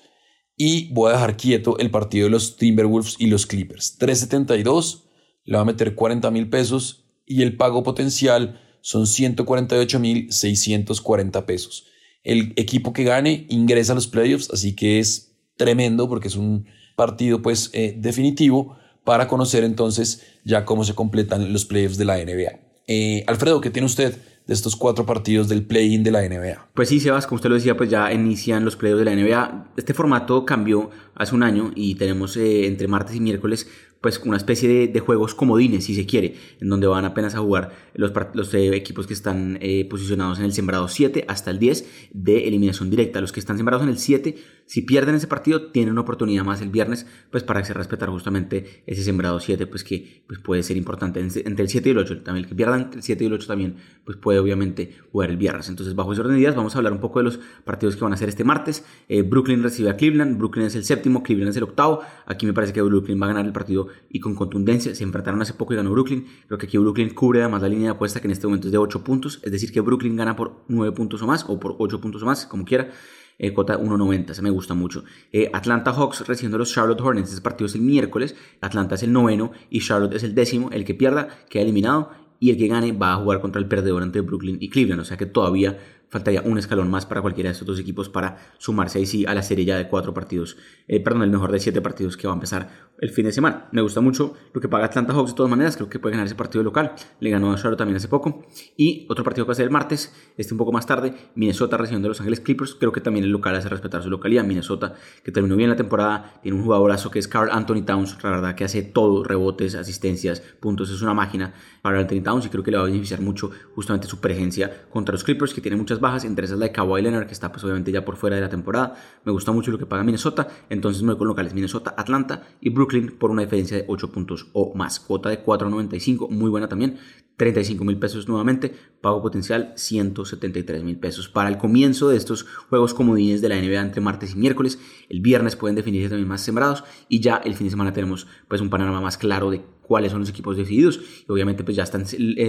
y 0.57 0.91
voy 0.95 1.11
a 1.11 1.13
dejar 1.13 1.37
quieto 1.37 1.77
el 1.77 1.91
partido 1.91 2.25
de 2.25 2.31
los 2.31 2.57
Timberwolves 2.57 3.17
y 3.19 3.27
los 3.27 3.45
Clippers. 3.45 3.99
372, 3.99 5.03
le 5.43 5.57
va 5.57 5.61
a 5.61 5.65
meter 5.65 5.93
40 5.93 6.31
mil 6.31 6.49
pesos 6.49 7.03
y 7.25 7.41
el 7.41 7.57
pago 7.57 7.81
potencial 7.83 8.61
son 8.81 9.05
148.640 9.05 11.45
pesos. 11.45 11.87
El 12.23 12.53
equipo 12.55 12.93
que 12.93 13.03
gane 13.03 13.47
ingresa 13.49 13.93
a 13.93 13.95
los 13.95 14.05
playoffs, 14.07 14.51
así 14.51 14.75
que 14.75 14.99
es 14.99 15.31
tremendo 15.57 16.07
porque 16.07 16.27
es 16.27 16.35
un 16.35 16.67
partido 16.95 17.41
pues 17.41 17.71
eh, 17.73 17.95
definitivo 17.97 18.77
para 19.03 19.27
conocer 19.27 19.63
entonces 19.63 20.21
ya 20.43 20.65
cómo 20.65 20.83
se 20.83 20.93
completan 20.95 21.53
los 21.53 21.65
playoffs 21.65 21.97
de 21.97 22.05
la 22.05 22.17
NBA. 22.17 22.59
Eh, 22.87 23.23
Alfredo, 23.27 23.61
¿qué 23.61 23.69
tiene 23.69 23.85
usted 23.87 24.19
de 24.47 24.53
estos 24.53 24.75
cuatro 24.75 25.05
partidos 25.05 25.47
del 25.47 25.65
play-in 25.65 26.03
de 26.03 26.11
la 26.11 26.21
NBA. 26.21 26.69
Pues 26.73 26.89
sí, 26.89 26.99
Sebas, 26.99 27.25
como 27.25 27.37
usted 27.37 27.49
lo 27.49 27.55
decía, 27.55 27.75
pues 27.75 27.89
ya 27.89 28.11
inician 28.13 28.63
los 28.63 28.75
playoffs 28.75 29.03
de 29.03 29.05
la 29.05 29.15
NBA. 29.15 29.73
Este 29.75 29.93
formato 29.93 30.45
cambió 30.45 30.91
hace 31.15 31.33
un 31.33 31.43
año 31.43 31.71
y 31.75 31.95
tenemos 31.95 32.37
eh, 32.37 32.67
entre 32.67 32.87
martes 32.87 33.15
y 33.15 33.19
miércoles 33.19 33.67
pues 34.05 34.21
una 34.23 34.37
especie 34.37 34.87
de, 34.87 34.99
juegos 34.99 35.33
comodines, 35.33 35.85
si 35.85 35.95
se 35.95 36.05
quiere, 36.05 36.35
en 36.61 36.69
donde 36.69 36.85
van 36.85 37.05
apenas 37.05 37.33
a 37.33 37.39
jugar 37.39 37.71
los, 37.95 38.11
los 38.35 38.53
eh, 38.53 38.75
equipos 38.75 39.07
que 39.07 39.15
están 39.15 39.57
eh, 39.61 39.83
posicionados 39.89 40.37
en 40.37 40.45
el 40.45 40.53
sembrado 40.53 40.87
7 40.87 41.25
hasta 41.27 41.49
el 41.49 41.57
10 41.57 42.11
de 42.13 42.47
eliminación 42.47 42.91
directa. 42.91 43.19
Los 43.19 43.31
que 43.31 43.39
están 43.39 43.57
sembrados 43.57 43.81
en 43.81 43.89
el 43.89 43.97
7, 43.97 44.35
si 44.65 44.81
pierden 44.81 45.15
ese 45.15 45.27
partido, 45.27 45.67
tienen 45.67 45.91
una 45.91 46.01
oportunidad 46.01 46.43
más 46.43 46.61
el 46.61 46.69
viernes, 46.69 47.05
pues 47.29 47.43
para 47.43 47.59
hacer 47.59 47.77
respetar 47.77 48.09
justamente 48.09 48.83
ese 48.87 49.03
sembrado 49.03 49.39
7, 49.39 49.67
pues 49.67 49.83
que 49.83 50.23
pues 50.27 50.39
puede 50.39 50.63
ser 50.63 50.75
importante 50.75 51.19
entre 51.19 51.63
el 51.63 51.69
7 51.69 51.89
y 51.89 51.91
el 51.91 51.97
8. 51.99 52.23
También 52.23 52.45
el 52.45 52.49
que 52.49 52.55
pierdan 52.55 52.89
el 52.93 53.03
7 53.03 53.23
y 53.23 53.27
el 53.27 53.33
8 53.33 53.47
también, 53.47 53.75
pues 54.03 54.17
puede 54.17 54.39
obviamente 54.39 54.97
jugar 55.11 55.29
el 55.29 55.37
viernes. 55.37 55.69
Entonces, 55.69 55.93
bajo 55.93 56.13
ese 56.13 56.21
orden 56.21 56.33
de 56.33 56.39
días, 56.39 56.55
vamos 56.55 56.73
a 56.75 56.79
hablar 56.79 56.93
un 56.93 56.99
poco 56.99 57.19
de 57.19 57.25
los 57.25 57.39
partidos 57.63 57.95
que 57.95 58.03
van 58.03 58.13
a 58.13 58.17
ser 58.17 58.27
este 58.27 58.43
martes. 58.43 58.83
Eh, 59.07 59.21
Brooklyn 59.21 59.61
recibe 59.61 59.91
a 59.91 59.97
Cleveland, 59.97 60.37
Brooklyn 60.37 60.65
es 60.65 60.75
el 60.75 60.83
séptimo, 60.83 61.21
Cleveland 61.21 61.51
es 61.51 61.57
el 61.57 61.63
octavo. 61.63 62.01
Aquí 62.25 62.47
me 62.47 62.53
parece 62.53 62.73
que 62.73 62.81
Brooklyn 62.81 63.21
va 63.21 63.25
a 63.25 63.29
ganar 63.29 63.45
el 63.45 63.53
partido 63.53 63.87
y 64.09 64.19
con 64.19 64.33
contundencia. 64.33 64.95
Se 64.95 65.03
enfrentaron 65.03 65.41
hace 65.43 65.53
poco 65.53 65.73
y 65.73 65.77
ganó 65.77 65.91
Brooklyn. 65.91 66.25
Creo 66.47 66.57
que 66.57 66.65
aquí 66.65 66.77
Brooklyn 66.79 67.13
cubre 67.13 67.41
además 67.41 67.61
la 67.61 67.69
línea 67.69 67.85
de 67.85 67.95
apuesta 67.95 68.19
que 68.19 68.27
en 68.27 68.31
este 68.31 68.47
momento 68.47 68.67
es 68.67 68.71
de 68.71 68.79
8 68.79 69.03
puntos. 69.03 69.39
Es 69.43 69.51
decir, 69.51 69.71
que 69.71 69.81
Brooklyn 69.81 70.15
gana 70.15 70.35
por 70.35 70.63
9 70.69 70.95
puntos 70.95 71.21
o 71.21 71.27
más 71.27 71.45
o 71.47 71.59
por 71.59 71.75
8 71.77 72.01
puntos 72.01 72.23
o 72.23 72.25
más, 72.25 72.47
como 72.47 72.65
quiera. 72.65 72.89
Eh, 73.37 73.53
cota 73.53 73.77
1.90, 73.77 74.33
se 74.33 74.41
me 74.41 74.49
gusta 74.49 74.73
mucho. 74.73 75.03
Eh, 75.31 75.49
Atlanta 75.53 75.91
Hawks 75.91 76.25
recibiendo 76.27 76.57
los 76.57 76.73
Charlotte 76.73 77.01
Hornets. 77.01 77.29
Este 77.29 77.41
partido 77.41 77.67
es 77.67 77.75
el 77.75 77.81
miércoles. 77.81 78.35
Atlanta 78.61 78.95
es 78.95 79.03
el 79.03 79.11
noveno 79.11 79.51
y 79.69 79.81
Charlotte 79.81 80.13
es 80.13 80.23
el 80.23 80.33
décimo. 80.33 80.69
El 80.71 80.85
que 80.85 80.93
pierda 80.93 81.27
queda 81.49 81.63
eliminado 81.63 82.11
y 82.39 82.51
el 82.51 82.57
que 82.57 82.67
gane 82.67 82.91
va 82.91 83.13
a 83.13 83.17
jugar 83.17 83.41
contra 83.41 83.59
el 83.59 83.67
perdedor 83.67 84.03
entre 84.03 84.21
Brooklyn 84.21 84.57
y 84.59 84.69
Cleveland. 84.69 85.01
O 85.01 85.05
sea 85.05 85.17
que 85.17 85.25
todavía 85.25 85.77
faltaría 86.15 86.41
un 86.43 86.57
escalón 86.57 86.89
más 86.89 87.05
para 87.05 87.21
cualquiera 87.21 87.49
de 87.49 87.51
estos 87.51 87.67
dos 87.67 87.77
equipos 87.77 88.07
para 88.07 88.37
sumarse 88.57 88.99
ahí 88.99 89.05
sí 89.05 89.25
a 89.25 89.33
la 89.33 89.43
serie 89.43 89.65
ya 89.65 89.75
de 89.75 89.89
cuatro 89.89 90.13
partidos, 90.13 90.55
eh, 90.87 91.01
perdón, 91.01 91.23
el 91.23 91.29
mejor 91.29 91.51
de 91.51 91.59
siete 91.59 91.81
partidos 91.81 92.15
que 92.15 92.25
va 92.25 92.33
a 92.33 92.35
empezar 92.35 92.69
el 92.99 93.09
fin 93.09 93.25
de 93.25 93.33
semana. 93.33 93.67
Me 93.73 93.81
gusta 93.81 93.99
mucho 93.99 94.33
lo 94.53 94.61
que 94.61 94.69
paga 94.69 94.85
Atlanta 94.85 95.11
Hawks 95.11 95.31
de 95.31 95.35
todas 95.35 95.49
maneras, 95.49 95.75
creo 95.75 95.89
que 95.89 95.99
puede 95.99 96.13
ganar 96.13 96.25
ese 96.25 96.35
partido 96.35 96.63
local, 96.63 96.93
le 97.19 97.29
ganó 97.29 97.51
a 97.51 97.57
Charlotte 97.57 97.79
también 97.79 97.97
hace 97.97 98.07
poco. 98.07 98.45
Y 98.77 99.05
otro 99.09 99.25
partido 99.25 99.45
que 99.45 99.49
va 99.49 99.51
a 99.51 99.55
ser 99.55 99.65
el 99.65 99.71
martes, 99.71 100.15
este 100.37 100.53
un 100.53 100.57
poco 100.57 100.71
más 100.71 100.85
tarde, 100.85 101.13
Minnesota 101.35 101.75
recibiendo 101.75 102.07
a 102.07 102.09
Los 102.09 102.21
Ángeles 102.21 102.39
Clippers, 102.39 102.75
creo 102.79 102.93
que 102.93 103.01
también 103.01 103.25
el 103.25 103.31
local 103.31 103.53
hace 103.53 103.67
respetar 103.67 104.01
su 104.01 104.09
localidad, 104.09 104.45
Minnesota 104.45 104.93
que 105.21 105.33
terminó 105.33 105.57
bien 105.57 105.69
la 105.69 105.75
temporada, 105.75 106.39
tiene 106.41 106.57
un 106.57 106.63
jugadorazo 106.63 107.11
que 107.11 107.19
es 107.19 107.27
Carl 107.27 107.49
Anthony 107.51 107.83
Towns, 107.85 108.23
la 108.23 108.29
verdad 108.29 108.55
que 108.55 108.63
hace 108.63 108.83
todo, 108.83 109.25
rebotes, 109.25 109.75
asistencias, 109.75 110.39
puntos, 110.61 110.89
es 110.89 111.01
una 111.01 111.13
máquina 111.13 111.53
para 111.85 111.99
Anthony 111.99 112.23
Towns 112.23 112.47
y 112.47 112.49
creo 112.49 112.63
que 112.63 112.71
le 112.71 112.77
va 112.77 112.83
a 112.83 112.87
beneficiar 112.87 113.21
mucho 113.21 113.51
justamente 113.75 114.07
su 114.07 114.19
presencia 114.19 114.87
contra 114.89 115.13
los 115.13 115.23
Clippers 115.23 115.53
que 115.53 115.61
tienen 115.61 115.77
muchas 115.77 115.99
bajas, 115.99 116.25
entre 116.25 116.45
esas 116.47 116.57
la 116.57 116.65
de 116.65 116.71
Kawhi 116.71 116.99
Leonard, 116.99 117.27
que 117.27 117.33
está 117.33 117.51
pues 117.51 117.63
obviamente 117.63 117.91
ya 117.91 118.03
por 118.03 118.15
fuera 118.15 118.37
de 118.37 118.41
la 118.41 118.49
temporada. 118.49 118.95
Me 119.23 119.31
gusta 119.31 119.51
mucho 119.51 119.69
lo 119.69 119.77
que 119.77 119.85
paga 119.85 120.03
Minnesota, 120.03 120.47
entonces 120.67 121.03
me 121.03 121.09
voy 121.09 121.19
con 121.19 121.27
locales 121.27 121.53
Minnesota, 121.53 121.93
Atlanta 121.95 122.41
y 122.59 122.71
Brooklyn 122.71 123.15
por 123.19 123.29
una 123.29 123.43
diferencia 123.43 123.77
de 123.77 123.85
8 123.87 124.11
puntos 124.11 124.47
o 124.53 124.73
más. 124.73 124.99
Cuota 124.99 125.29
de 125.29 125.45
4.95, 125.45 126.27
muy 126.27 126.49
buena 126.49 126.67
también. 126.67 126.97
35 127.37 127.83
mil 127.83 127.97
pesos 127.97 128.27
nuevamente, 128.27 128.73
pago 129.01 129.21
potencial 129.21 129.73
173 129.75 130.83
mil 130.83 130.97
pesos. 130.97 131.27
Para 131.27 131.49
el 131.49 131.57
comienzo 131.57 132.09
de 132.09 132.17
estos 132.17 132.43
juegos 132.69 132.93
comodines 132.93 133.41
de 133.41 133.49
la 133.49 133.61
NBA 133.61 133.81
entre 133.81 134.01
martes 134.01 134.33
y 134.33 134.37
miércoles, 134.37 134.79
el 135.09 135.21
viernes 135.21 135.55
pueden 135.55 135.75
definirse 135.75 136.09
también 136.09 136.27
más 136.27 136.41
sembrados 136.41 136.83
y 137.09 137.19
ya 137.19 137.37
el 137.37 137.55
fin 137.55 137.67
de 137.67 137.71
semana 137.71 137.93
tenemos 137.93 138.27
pues 138.47 138.61
un 138.61 138.69
panorama 138.69 139.01
más 139.01 139.17
claro 139.17 139.51
de 139.51 139.61
cuáles 139.87 140.11
son 140.11 140.21
los 140.21 140.29
equipos 140.29 140.57
decididos. 140.57 140.99
Y 141.27 141.31
obviamente 141.31 141.63
pues 141.63 141.77
ya 141.77 141.83
están 141.83 142.03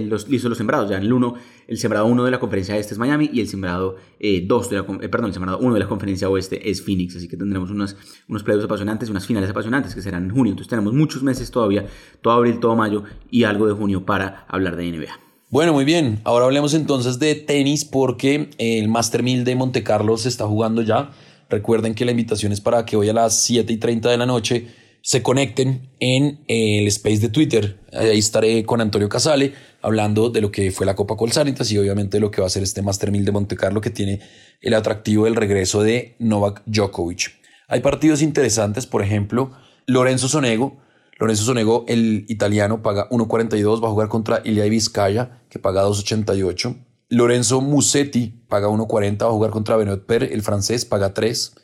los, 0.09 0.29
listos 0.29 0.49
los 0.49 0.59
sembrados, 0.59 0.91
ya 0.91 0.97
en 0.97 1.05
el 1.05 1.13
1, 1.13 1.35
el 1.69 1.79
sembrado 1.79 2.07
1 2.07 2.25
de 2.25 2.31
la 2.31 2.41
conferencia 2.41 2.77
este 2.77 2.95
es 2.95 2.99
Miami 2.99 3.31
y 3.33 3.41
el 3.41 3.49
sembrado 3.49 3.93
2 3.93 4.01
eh, 4.21 4.41
de 4.47 4.77
la, 4.77 5.05
eh, 5.05 5.09
perdón, 5.09 5.29
el 5.29 5.33
sembrado 5.33 5.59
1 5.59 5.75
de 5.75 5.81
la 5.81 5.89
conferencia 5.89 6.29
oeste 6.29 6.71
es 6.71 6.83
Phoenix, 6.83 7.17
así 7.17 7.29
que 7.29 7.37
tendremos 7.37 7.71
unos, 7.71 7.97
unos 8.29 8.43
playoffs 8.43 8.65
apasionantes, 8.65 9.11
unas 9.11 9.27
finales 9.27 9.51
apasionantes 9.51 9.95
que 9.95 10.03
serán 10.03 10.25
en 10.25 10.31
junio, 10.31 10.53
entonces 10.53 10.71
tenemos 10.71 10.93
muchos 10.93 11.23
meses 11.23 11.51
todavía, 11.51 11.87
todo 12.23 12.35
abril, 12.35 12.59
todo 12.61 12.75
mayo 12.77 13.05
y 13.31 13.45
algo 13.45 13.67
de 13.67 13.75
junio 13.75 14.05
para 14.05 14.47
hablar 14.49 14.76
de. 14.77 15.09
Bueno, 15.49 15.73
muy 15.73 15.85
bien. 15.85 16.21
Ahora 16.25 16.45
hablemos 16.45 16.75
entonces 16.75 17.19
de 17.19 17.35
tenis 17.35 17.85
porque 17.85 18.51
el 18.59 18.89
Master 18.89 19.23
1000 19.23 19.45
de 19.45 19.57
Monte 19.57 19.83
Carlo 19.83 20.17
se 20.17 20.29
está 20.29 20.47
jugando 20.47 20.83
ya. 20.83 21.11
Recuerden 21.49 21.95
que 21.95 22.05
la 22.05 22.11
invitación 22.11 22.53
es 22.53 22.61
para 22.61 22.85
que 22.85 22.97
hoy 22.97 23.09
a 23.09 23.13
las 23.13 23.41
7 23.43 23.73
y 23.73 23.77
30 23.77 24.11
de 24.11 24.17
la 24.17 24.27
noche 24.27 24.69
se 25.03 25.23
conecten 25.23 25.89
en 26.01 26.41
el 26.49 26.87
space 26.89 27.19
de 27.19 27.29
Twitter. 27.29 27.79
Ahí 27.93 28.19
estaré 28.19 28.65
con 28.65 28.81
Antonio 28.81 29.09
Casale 29.09 29.53
hablando 29.81 30.31
de 30.31 30.41
lo 30.41 30.51
que 30.51 30.73
fue 30.73 30.85
la 30.85 30.97
Copa 30.97 31.17
Colsanitas 31.17 31.71
y 31.71 31.79
obviamente 31.79 32.19
lo 32.19 32.33
que 32.33 32.41
va 32.41 32.49
a 32.49 32.51
ser 32.51 32.65
este 32.65 32.83
Master 32.83 33.13
1000 33.13 33.25
de 33.25 33.31
Monte 33.33 33.57
Carlo 33.57 33.81
que 33.81 33.91
tiene 33.91 34.21
el 34.61 34.75
atractivo 34.75 35.27
del 35.27 35.37
regreso 35.37 35.83
de 35.85 36.17
Novak 36.19 36.63
Djokovic. 36.67 37.35
Hay 37.69 37.81
partidos 37.81 38.21
interesantes, 38.21 38.87
por 38.87 39.03
ejemplo, 39.03 39.53
Lorenzo 39.87 40.27
Sonego 40.27 40.77
Lorenzo 41.19 41.45
Sonego, 41.45 41.85
el 41.89 42.27
italiano, 42.29 42.83
paga 42.83 43.09
1.42, 43.09 43.83
va 43.83 43.89
a 43.89 43.91
jugar 43.91 44.09
contra 44.09 44.43
Ilya 44.45 44.65
Vizcaya, 44.65 45.43
que 45.49 45.59
paga 45.59 45.83
2.88. 45.85 46.85
Lorenzo 47.09 47.61
Musetti 47.63 48.45
paga 48.49 48.69
1.40, 48.69 49.23
va 49.23 49.29
a 49.29 49.33
jugar 49.33 49.51
contra 49.51 49.77
Benoit 49.77 50.03
Per, 50.03 50.25
el 50.25 50.43
francés, 50.43 50.85
paga 50.85 51.15
3. 51.15 51.55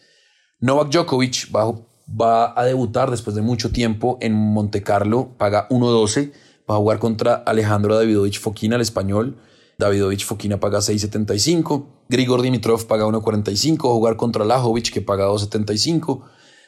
Novak 0.61 0.91
Djokovic 0.91 1.51
va, 1.55 2.55
a 2.57 2.65
debutar 2.65 3.11
después 3.11 3.37
de 3.37 3.43
mucho 3.43 3.71
tiempo 3.71 4.17
en 4.23 4.33
Monte 4.33 4.83
Carlo, 4.83 5.37
paga 5.37 5.69
1.12, 5.69 6.33
va 6.71 6.77
a 6.77 6.79
jugar 6.79 6.99
contra 6.99 7.35
Alejandro 7.35 7.97
Davidovich 7.97 8.41
Fokina, 8.41 8.77
el 8.77 8.83
español. 8.83 9.37
Davidovich 9.79 10.25
Fokina 10.25 10.61
paga 10.61 10.79
6.75. 10.79 11.87
Grigor 12.09 12.41
Dimitrov 12.41 12.87
paga 12.87 13.05
1.45, 13.05 13.85
va 13.85 13.91
a 13.91 13.95
jugar 13.95 14.17
contra 14.17 14.47
Lajovic, 14.47 14.93
que 14.93 15.03
paga 15.03 15.27
2.75. 15.27 16.23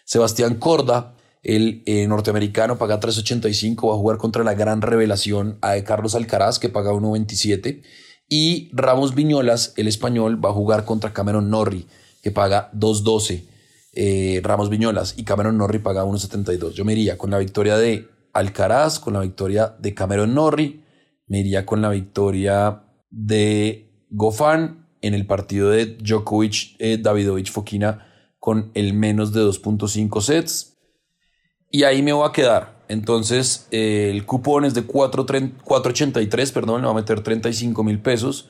Sebastián 0.05 0.57
Corda 0.57 1.14
el 1.45 1.83
eh, 1.85 2.07
norteamericano 2.09 2.79
paga 2.79 2.99
3.85, 2.99 3.91
va 3.91 3.95
a 3.95 3.99
jugar 3.99 4.17
contra 4.17 4.43
la 4.45 4.55
gran 4.55 4.81
revelación 4.81 5.59
a 5.61 5.77
Carlos 5.85 6.15
Alcaraz, 6.15 6.59
que 6.59 6.71
paga 6.71 6.93
1.27. 6.93 7.83
Y 8.31 8.71
Ramos 8.73 9.15
Viñolas, 9.15 9.75
el 9.77 9.87
español, 9.87 10.43
va 10.43 10.49
a 10.49 10.55
jugar 10.55 10.87
contra 10.87 11.13
Cameron 11.13 11.51
Norrie, 11.51 11.87
que 12.23 12.31
paga 12.31 12.71
2.12. 12.73 13.45
Eh, 13.93 14.41
Ramos 14.43 14.71
Viñolas 14.71 15.15
y 15.19 15.25
Cameron 15.25 15.59
Norrie 15.59 15.81
paga 15.81 16.05
1.72. 16.05 16.73
Yo 16.73 16.85
me 16.87 16.95
iría 16.95 17.19
con 17.19 17.31
la 17.31 17.39
victoria 17.39 17.77
de 17.77 18.09
Alcaraz, 18.33 18.99
con 18.99 19.13
la 19.13 19.21
victoria 19.21 19.77
de 19.79 19.95
Cameron 19.95 20.35
Norrie, 20.35 20.83
me 21.27 21.41
iría 21.41 21.67
con 21.67 21.83
la 21.83 21.91
victoria 21.91 22.85
de 23.11 24.07
Gofan 24.11 24.89
en 25.03 25.15
el 25.15 25.27
partido 25.27 25.71
de 25.71 25.97
Djokovic, 25.97 26.77
eh, 26.79 26.99
Davidovich 26.99 27.53
Fokina 27.53 28.07
con 28.39 28.71
el 28.75 28.95
menos 28.95 29.33
de 29.33 29.43
2.5 29.43 30.21
sets 30.21 30.74
y 31.75 31.83
ahí 31.83 32.03
me 32.03 32.13
voy 32.13 32.29
a 32.29 32.31
quedar. 32.31 32.85
Entonces, 32.87 33.67
eh, 33.73 34.09
el 34.13 34.25
cupón 34.25 34.65
es 34.65 34.75
de 34.75 34.87
4.83, 34.87 36.53
perdón, 36.53 36.83
le 36.83 36.87
va 36.87 36.93
a 36.93 36.95
meter 36.95 37.21
35 37.21 37.83
mil 37.83 38.01
pesos. 38.01 38.49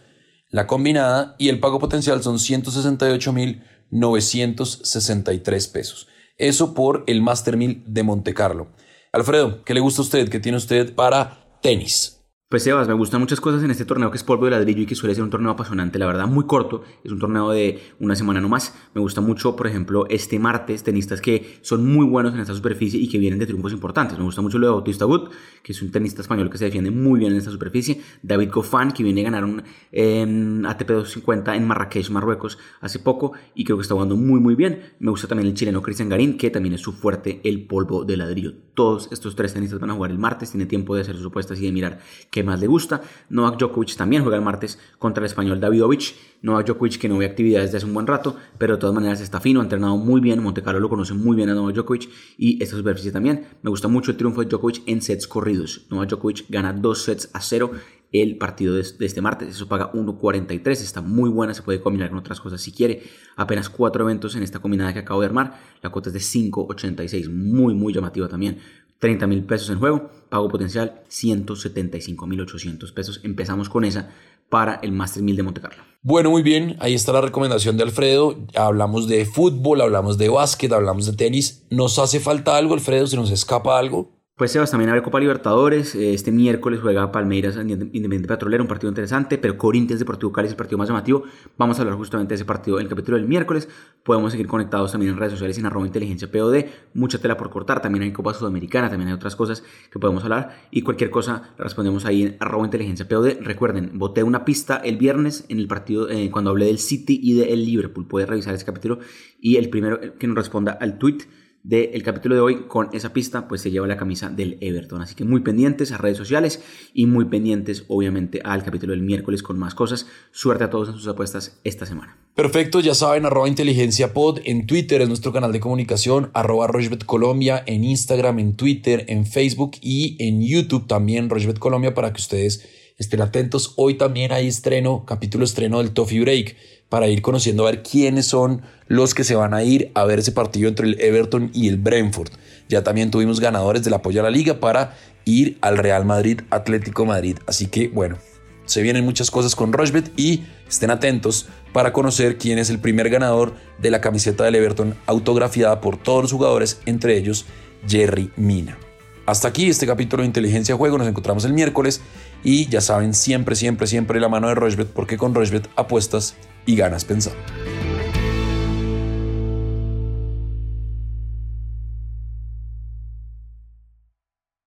La 0.51 0.67
combinada 0.67 1.35
y 1.39 1.49
el 1.49 1.59
pago 1.59 1.79
potencial 1.79 2.23
son 2.23 2.39
168 2.39 3.33
mil 3.33 3.63
963 3.91 5.69
pesos. 5.69 6.07
Eso 6.37 6.75
por 6.75 7.03
el 7.07 7.23
Master 7.23 7.57
1000 7.57 7.85
de 7.87 8.03
Monte 8.03 8.35
Carlo. 8.35 8.67
Alfredo, 9.11 9.65
¿qué 9.65 9.73
le 9.73 9.81
gusta 9.81 10.03
a 10.03 10.05
usted? 10.05 10.29
¿Qué 10.29 10.39
tiene 10.39 10.59
usted 10.59 10.95
para 10.95 11.47
tenis? 11.63 12.14
Pues 12.55 12.63
Sebas, 12.63 12.87
me 12.87 12.95
gustan 12.95 13.21
muchas 13.21 13.41
cosas 13.41 13.65
en 13.65 13.73
este 13.73 13.85
torneo 13.85 14.13
que 14.13 14.17
es 14.17 14.23
polvo 14.23 14.45
de 14.45 14.53
ladrillo 14.53 14.83
y 14.83 14.87
que 14.87 14.95
suele 14.95 15.13
ser 15.13 15.25
un 15.25 15.31
torneo 15.31 15.51
apasionante, 15.51 15.99
la 15.99 16.07
verdad, 16.07 16.29
muy 16.29 16.47
corto, 16.47 16.85
es 17.03 17.11
un 17.11 17.19
torneo 17.19 17.51
de 17.51 17.83
una 17.99 18.15
semana 18.15 18.41
no 18.41 18.49
más. 18.49 18.77
Me 18.95 19.01
gusta 19.01 19.21
mucho, 19.21 19.57
por 19.57 19.67
ejemplo, 19.67 20.07
este 20.09 20.39
martes, 20.39 20.85
tenistas 20.85 21.21
que 21.21 21.59
son 21.63 21.85
muy 21.85 22.07
buenos 22.07 22.33
en 22.33 22.39
esta 22.39 22.55
superficie 22.55 23.01
y 23.01 23.09
que 23.09 23.19
vienen 23.19 23.41
de 23.41 23.47
triunfos 23.47 23.73
importantes. 23.73 24.17
Me 24.19 24.23
gusta 24.23 24.41
mucho 24.41 24.61
lo 24.61 24.69
de 24.69 24.73
Bautista 24.73 25.05
Wood, 25.05 25.31
que 25.65 25.73
es 25.73 25.83
un 25.83 25.91
tenista 25.91 26.23
español 26.23 26.49
que 26.49 26.57
se 26.57 26.67
defiende 26.67 26.93
muy 26.93 27.19
bien 27.19 27.33
en 27.33 27.39
esta 27.39 27.51
superficie. 27.51 28.01
David 28.23 28.51
Goffin, 28.53 28.93
que 28.93 29.03
viene 29.03 29.23
a 29.23 29.25
ganar 29.25 29.43
un 29.43 30.65
ATP 30.65 30.89
250 30.91 31.57
en 31.57 31.67
Marrakech, 31.67 32.09
Marruecos, 32.11 32.59
hace 32.81 33.01
poco 33.01 33.33
y 33.57 33.65
creo 33.65 33.79
que 33.79 33.83
está 33.83 33.95
jugando 33.95 34.15
muy, 34.15 34.39
muy 34.39 34.55
bien. 34.55 34.95
Me 35.01 35.11
gusta 35.11 35.27
también 35.27 35.49
el 35.49 35.55
chileno 35.55 35.83
Cristian 35.83 36.09
Garín, 36.09 36.39
que 36.39 36.51
también 36.51 36.77
es 36.77 36.83
su 36.83 36.93
fuerte, 36.93 37.41
el 37.43 37.67
polvo 37.67 38.05
de 38.05 38.17
ladrillo. 38.17 38.55
Todos 38.75 39.09
estos 39.11 39.35
tres 39.35 39.55
tenistas 39.55 39.81
van 39.81 39.91
a 39.91 39.95
jugar 39.95 40.13
el 40.13 40.19
martes, 40.21 40.53
tiene 40.53 40.67
tiempo 40.67 40.95
de 40.95 41.01
hacer 41.03 41.17
sus 41.17 41.27
apuestas 41.27 41.59
y 41.59 41.67
de 41.67 41.73
mirar 41.73 41.99
qué 42.31 42.44
más 42.45 42.61
le 42.61 42.67
gusta. 42.67 43.03
Novak 43.31 43.59
Djokovic 43.59 43.97
también 43.97 44.23
juega 44.23 44.37
el 44.37 44.45
martes 44.45 44.79
contra 44.99 45.23
el 45.23 45.27
español 45.27 45.61
Davidovich. 45.61 46.15
Novak 46.43 46.67
Djokovic 46.67 46.99
que 46.99 47.09
no 47.09 47.19
ve 47.19 47.27
actividades 47.27 47.69
desde 47.69 47.79
hace 47.79 47.87
un 47.87 47.95
buen 47.95 48.07
rato, 48.07 48.37
pero 48.59 48.75
de 48.75 48.81
todas 48.81 48.95
maneras 48.95 49.21
está 49.21 49.41
fino, 49.41 49.61
ha 49.61 49.63
entrenado 49.63 49.97
muy 49.97 50.21
bien. 50.21 50.43
Monte 50.43 50.63
Carlo 50.63 50.81
lo 50.81 50.89
conoce 50.89 51.15
muy 51.15 51.37
bien 51.37 51.49
a 51.51 51.55
Novak 51.55 51.75
Djokovic 51.75 52.09
y 52.39 52.63
esta 52.63 52.77
superficie 52.77 53.13
también. 53.13 53.47
Me 53.63 53.71
gusta 53.71 53.89
mucho 53.89 54.11
el 54.11 54.17
triunfo 54.17 54.43
de 54.43 54.49
Djokovic 54.49 54.83
en 54.87 55.03
sets 55.03 55.27
corridos. 55.27 55.87
Novak 55.91 56.11
Djokovic 56.11 56.47
gana 56.49 56.73
dos 56.73 57.03
sets 57.03 57.31
a 57.33 57.41
cero 57.41 57.73
el 58.15 58.37
partido 58.37 58.75
de, 58.77 58.81
este 58.81 59.21
martes. 59.21 59.49
Eso 59.49 59.67
paga 59.67 59.91
1.43, 59.93 60.71
está 60.71 61.01
muy 61.01 61.29
buena, 61.29 61.53
se 61.53 61.63
puede 61.63 61.81
combinar 61.81 62.11
con 62.11 62.19
otras 62.19 62.41
cosas 62.41 62.61
si 62.61 62.71
quiere. 62.71 63.03
Apenas 63.35 63.69
cuatro 63.69 64.05
eventos 64.05 64.37
en 64.37 64.45
esta 64.45 64.61
combinada 64.61 64.93
que 64.93 65.01
acabo 65.01 65.21
de 65.21 65.27
armar. 65.27 65.59
La 65.83 65.91
cuota 65.91 66.11
es 66.11 66.13
de 66.13 66.21
5.86, 66.21 67.29
muy, 67.29 67.75
muy 67.75 67.93
llamativa 67.93 68.29
también. 68.29 68.59
30 68.99 69.27
mil 69.27 69.45
pesos 69.45 69.71
en 69.71 69.79
juego, 69.79 70.11
pago 70.29 70.49
potencial 70.49 71.03
175 71.09 72.27
mil 72.27 72.41
800 72.41 72.93
pesos. 72.93 73.21
Empezamos 73.23 73.69
con 73.69 73.85
esa 73.85 74.11
para 74.49 74.77
el 74.77 74.93
Master 74.93 75.23
1000 75.23 75.37
de 75.37 75.43
Monte 75.43 75.61
Carlo. 75.61 75.83
Bueno, 76.03 76.31
muy 76.31 76.43
bien, 76.43 76.77
ahí 76.81 76.95
está 76.95 77.13
la 77.13 77.21
recomendación 77.21 77.77
de 77.77 77.83
Alfredo. 77.83 78.37
Hablamos 78.55 79.09
de 79.09 79.25
fútbol, 79.25 79.81
hablamos 79.81 80.19
de 80.19 80.29
básquet, 80.29 80.73
hablamos 80.73 81.07
de 81.07 81.15
tenis. 81.15 81.65
¿Nos 81.71 81.99
hace 81.99 82.21
falta 82.21 82.57
algo, 82.57 82.75
Alfredo? 82.75 83.07
¿Se 83.07 83.17
nos 83.17 83.31
escapa 83.31 83.79
algo? 83.79 84.14
Pues 84.37 84.51
Sebas, 84.51 84.73
también 84.73 84.91
hay 84.91 85.01
Copa 85.01 85.21
Libertadores. 85.21 85.95
Eh, 85.95 86.13
este 86.13 86.33
miércoles 86.33 86.81
juega 86.83 87.13
Palmeiras 87.13 87.55
Independiente 87.55 88.27
Petrolero, 88.27 88.65
un 88.65 88.69
partido 88.69 88.89
interesante, 88.91 89.39
pero 89.39 89.57
Corinthians 89.57 90.01
Deportivo 90.01 90.33
Cali 90.33 90.47
es 90.47 90.55
el 90.55 90.57
partido 90.57 90.77
más 90.77 90.89
llamativo. 90.89 91.23
Vamos 91.57 91.79
a 91.79 91.83
hablar 91.83 91.97
justamente 91.97 92.31
de 92.31 92.35
ese 92.35 92.45
partido 92.45 92.81
en 92.81 92.83
el 92.83 92.89
capítulo 92.89 93.17
del 93.17 93.29
miércoles. 93.29 93.69
Podemos 94.03 94.33
seguir 94.33 94.49
conectados 94.49 94.91
también 94.91 95.13
en 95.13 95.19
redes 95.19 95.35
sociales 95.35 95.57
en 95.59 95.67
arroba 95.67 95.87
inteligencia 95.87 96.29
POD. 96.29 96.65
Mucha 96.95 97.21
tela 97.21 97.37
por 97.37 97.49
cortar. 97.49 97.81
También 97.81 98.03
hay 98.03 98.13
Copa 98.13 98.35
Sudamericana, 98.35 98.91
también 98.91 99.07
hay 99.07 99.15
otras 99.15 99.37
cosas 99.37 99.63
que 99.93 100.01
podemos 100.01 100.25
hablar. 100.25 100.67
Y 100.73 100.83
cualquier 100.83 101.11
cosa 101.11 101.55
respondemos 101.57 102.05
ahí 102.05 102.25
en 102.25 102.37
arroba 102.41 102.65
inteligencia 102.65 103.07
POD. 103.07 103.41
Recuerden, 103.41 104.01
voté 104.01 104.25
una 104.25 104.45
pista 104.45 104.79
el 104.79 104.97
viernes 104.97 105.45
en 105.49 105.61
el 105.61 105.69
partido 105.69 106.11
eh, 106.11 106.33
cuando 106.33 106.51
hablé 106.51 106.67
del 106.67 106.81
City 106.81 107.21
y 107.23 107.35
del 107.35 107.65
Liverpool. 107.65 108.09
Puedes 108.09 108.29
revisar 108.29 108.53
ese 108.53 108.65
capítulo. 108.65 108.99
Y 109.39 109.59
el 109.59 109.71
primero 109.71 110.01
que 110.19 110.27
nos 110.27 110.35
responda 110.35 110.73
al 110.73 110.99
tweet 110.99 111.19
del 111.65 112.03
capítulo 112.03 112.35
de 112.35 112.43
hoy 112.43 112.67
con 112.69 112.91
esa 112.93 113.15
pista, 113.15 113.49
pues 113.49 113.63
se 113.63 113.71
lleva 113.71 113.87
la 113.87 113.97
camisa 113.97 114.29
del 114.29 114.59
Everton. 114.61 115.01
Así 115.01 115.15
que 115.15 115.25
muy 115.25 115.41
pendientes 115.41 115.93
a 115.93 115.99
redes 115.99 116.19
sociales 116.19 116.63
y 116.93 117.07
muy 117.07 117.25
pendientes, 117.25 117.85
obviamente, 117.89 118.43
al 118.45 118.63
capítulo 118.63 118.93
del 118.93 119.01
miércoles 119.01 119.43
con 119.43 119.59
más 119.59 119.75
cosas. 119.75 120.07
Suerte 120.31 120.65
a 120.65 120.71
todos 120.71 120.91
en 120.91 120.95
sus 120.95 121.09
apuestas 121.09 121.59
esta 121.65 121.87
semana. 121.87 122.19
Perfecto, 122.35 122.81
ya 122.81 122.95
saben, 122.95 123.25
arroba 123.25 123.49
inteligencia 123.49 124.13
pod 124.13 124.41
en 124.45 124.67
Twitter 124.67 125.01
es 125.01 125.09
nuestro 125.09 125.33
canal 125.33 125.53
de 125.53 125.61
comunicación, 125.61 126.31
arroba 126.35 126.69
Colombia 127.07 127.63
en 127.67 127.83
Instagram, 127.83 128.41
en 128.41 128.57
Twitter, 128.57 129.07
en 129.09 129.25
Facebook 129.25 129.73
y 129.81 130.17
en 130.19 130.43
YouTube 130.43 130.87
también 130.87 131.31
Rochebet 131.31 131.59
Colombia 131.59 131.95
para 131.95 132.13
que 132.13 132.21
ustedes 132.21 132.69
estén 132.99 133.23
atentos. 133.23 133.73
Hoy 133.77 133.95
también 133.95 134.33
hay 134.33 134.49
estreno, 134.49 135.05
capítulo 135.07 135.45
estreno 135.45 135.79
del 135.79 135.93
Toffee 135.93 136.21
Break 136.21 136.57
para 136.95 137.09
ir 137.09 137.23
conociendo 137.23 137.67
a 137.67 137.73
ver 137.73 137.83
quiénes 137.83 138.29
son 138.29 138.63
los 138.87 139.15
que 139.15 139.25
se 139.25 139.35
van 139.35 139.53
a 139.53 139.65
ir 139.65 139.91
a 139.95 140.05
ver 140.05 140.21
ese 140.21 140.31
partido 140.31 140.69
entre 140.69 140.87
el 140.87 141.01
Everton 141.01 141.51
y 141.53 141.67
el 141.67 141.77
Brentford. 141.77 142.31
Ya 142.69 142.85
también 142.85 143.11
tuvimos 143.11 143.41
ganadores 143.41 143.83
del 143.83 143.95
apoyo 143.95 144.21
a 144.21 144.23
la 144.23 144.31
liga 144.31 144.61
para 144.61 144.95
ir 145.25 145.59
al 145.61 145.77
Real 145.77 146.05
Madrid 146.05 146.43
Atlético 146.51 147.05
Madrid. 147.05 147.39
Así 147.49 147.67
que 147.67 147.89
bueno, 147.89 148.19
se 148.65 148.81
vienen 148.81 149.05
muchas 149.05 149.33
cosas 149.33 149.57
con 149.57 149.73
Rochbet 149.73 150.13
y 150.17 150.45
estén 150.69 150.93
atentos 150.93 151.49
para 151.73 151.93
conocer 151.93 152.39
quién 152.39 152.61
es 152.61 152.71
el 152.71 152.79
primer 152.79 153.11
ganador 153.11 153.55
de 153.83 153.91
la 153.91 154.01
camiseta 154.01 154.45
del 154.45 154.55
Everton 154.55 154.95
autografiada 155.07 155.81
por 155.81 156.01
todos 156.01 156.23
los 156.23 156.33
jugadores, 156.33 156.79
entre 156.87 157.17
ellos 157.17 157.45
Jerry 157.89 158.31
Mina. 158.37 158.79
Hasta 159.27 159.49
aquí 159.49 159.71
este 159.71 159.87
capítulo 159.87 160.23
de 160.23 160.27
Inteligencia 160.27 160.77
Juego, 160.77 160.99
nos 160.99 161.09
encontramos 161.09 161.45
el 161.47 161.55
miércoles 161.55 162.03
y 162.43 162.69
ya 162.69 162.83
saben, 162.83 163.15
siempre, 163.15 163.57
siempre, 163.57 163.87
siempre 163.87 164.21
la 164.21 164.29
mano 164.29 164.49
de 164.49 164.55
Rochbet 164.55 164.89
porque 164.89 165.17
con 165.17 165.35
Rochbet 165.35 165.69
apuestas 165.77 166.35
y 166.67 166.77
ganas 166.77 167.05
pensando. 167.07 167.39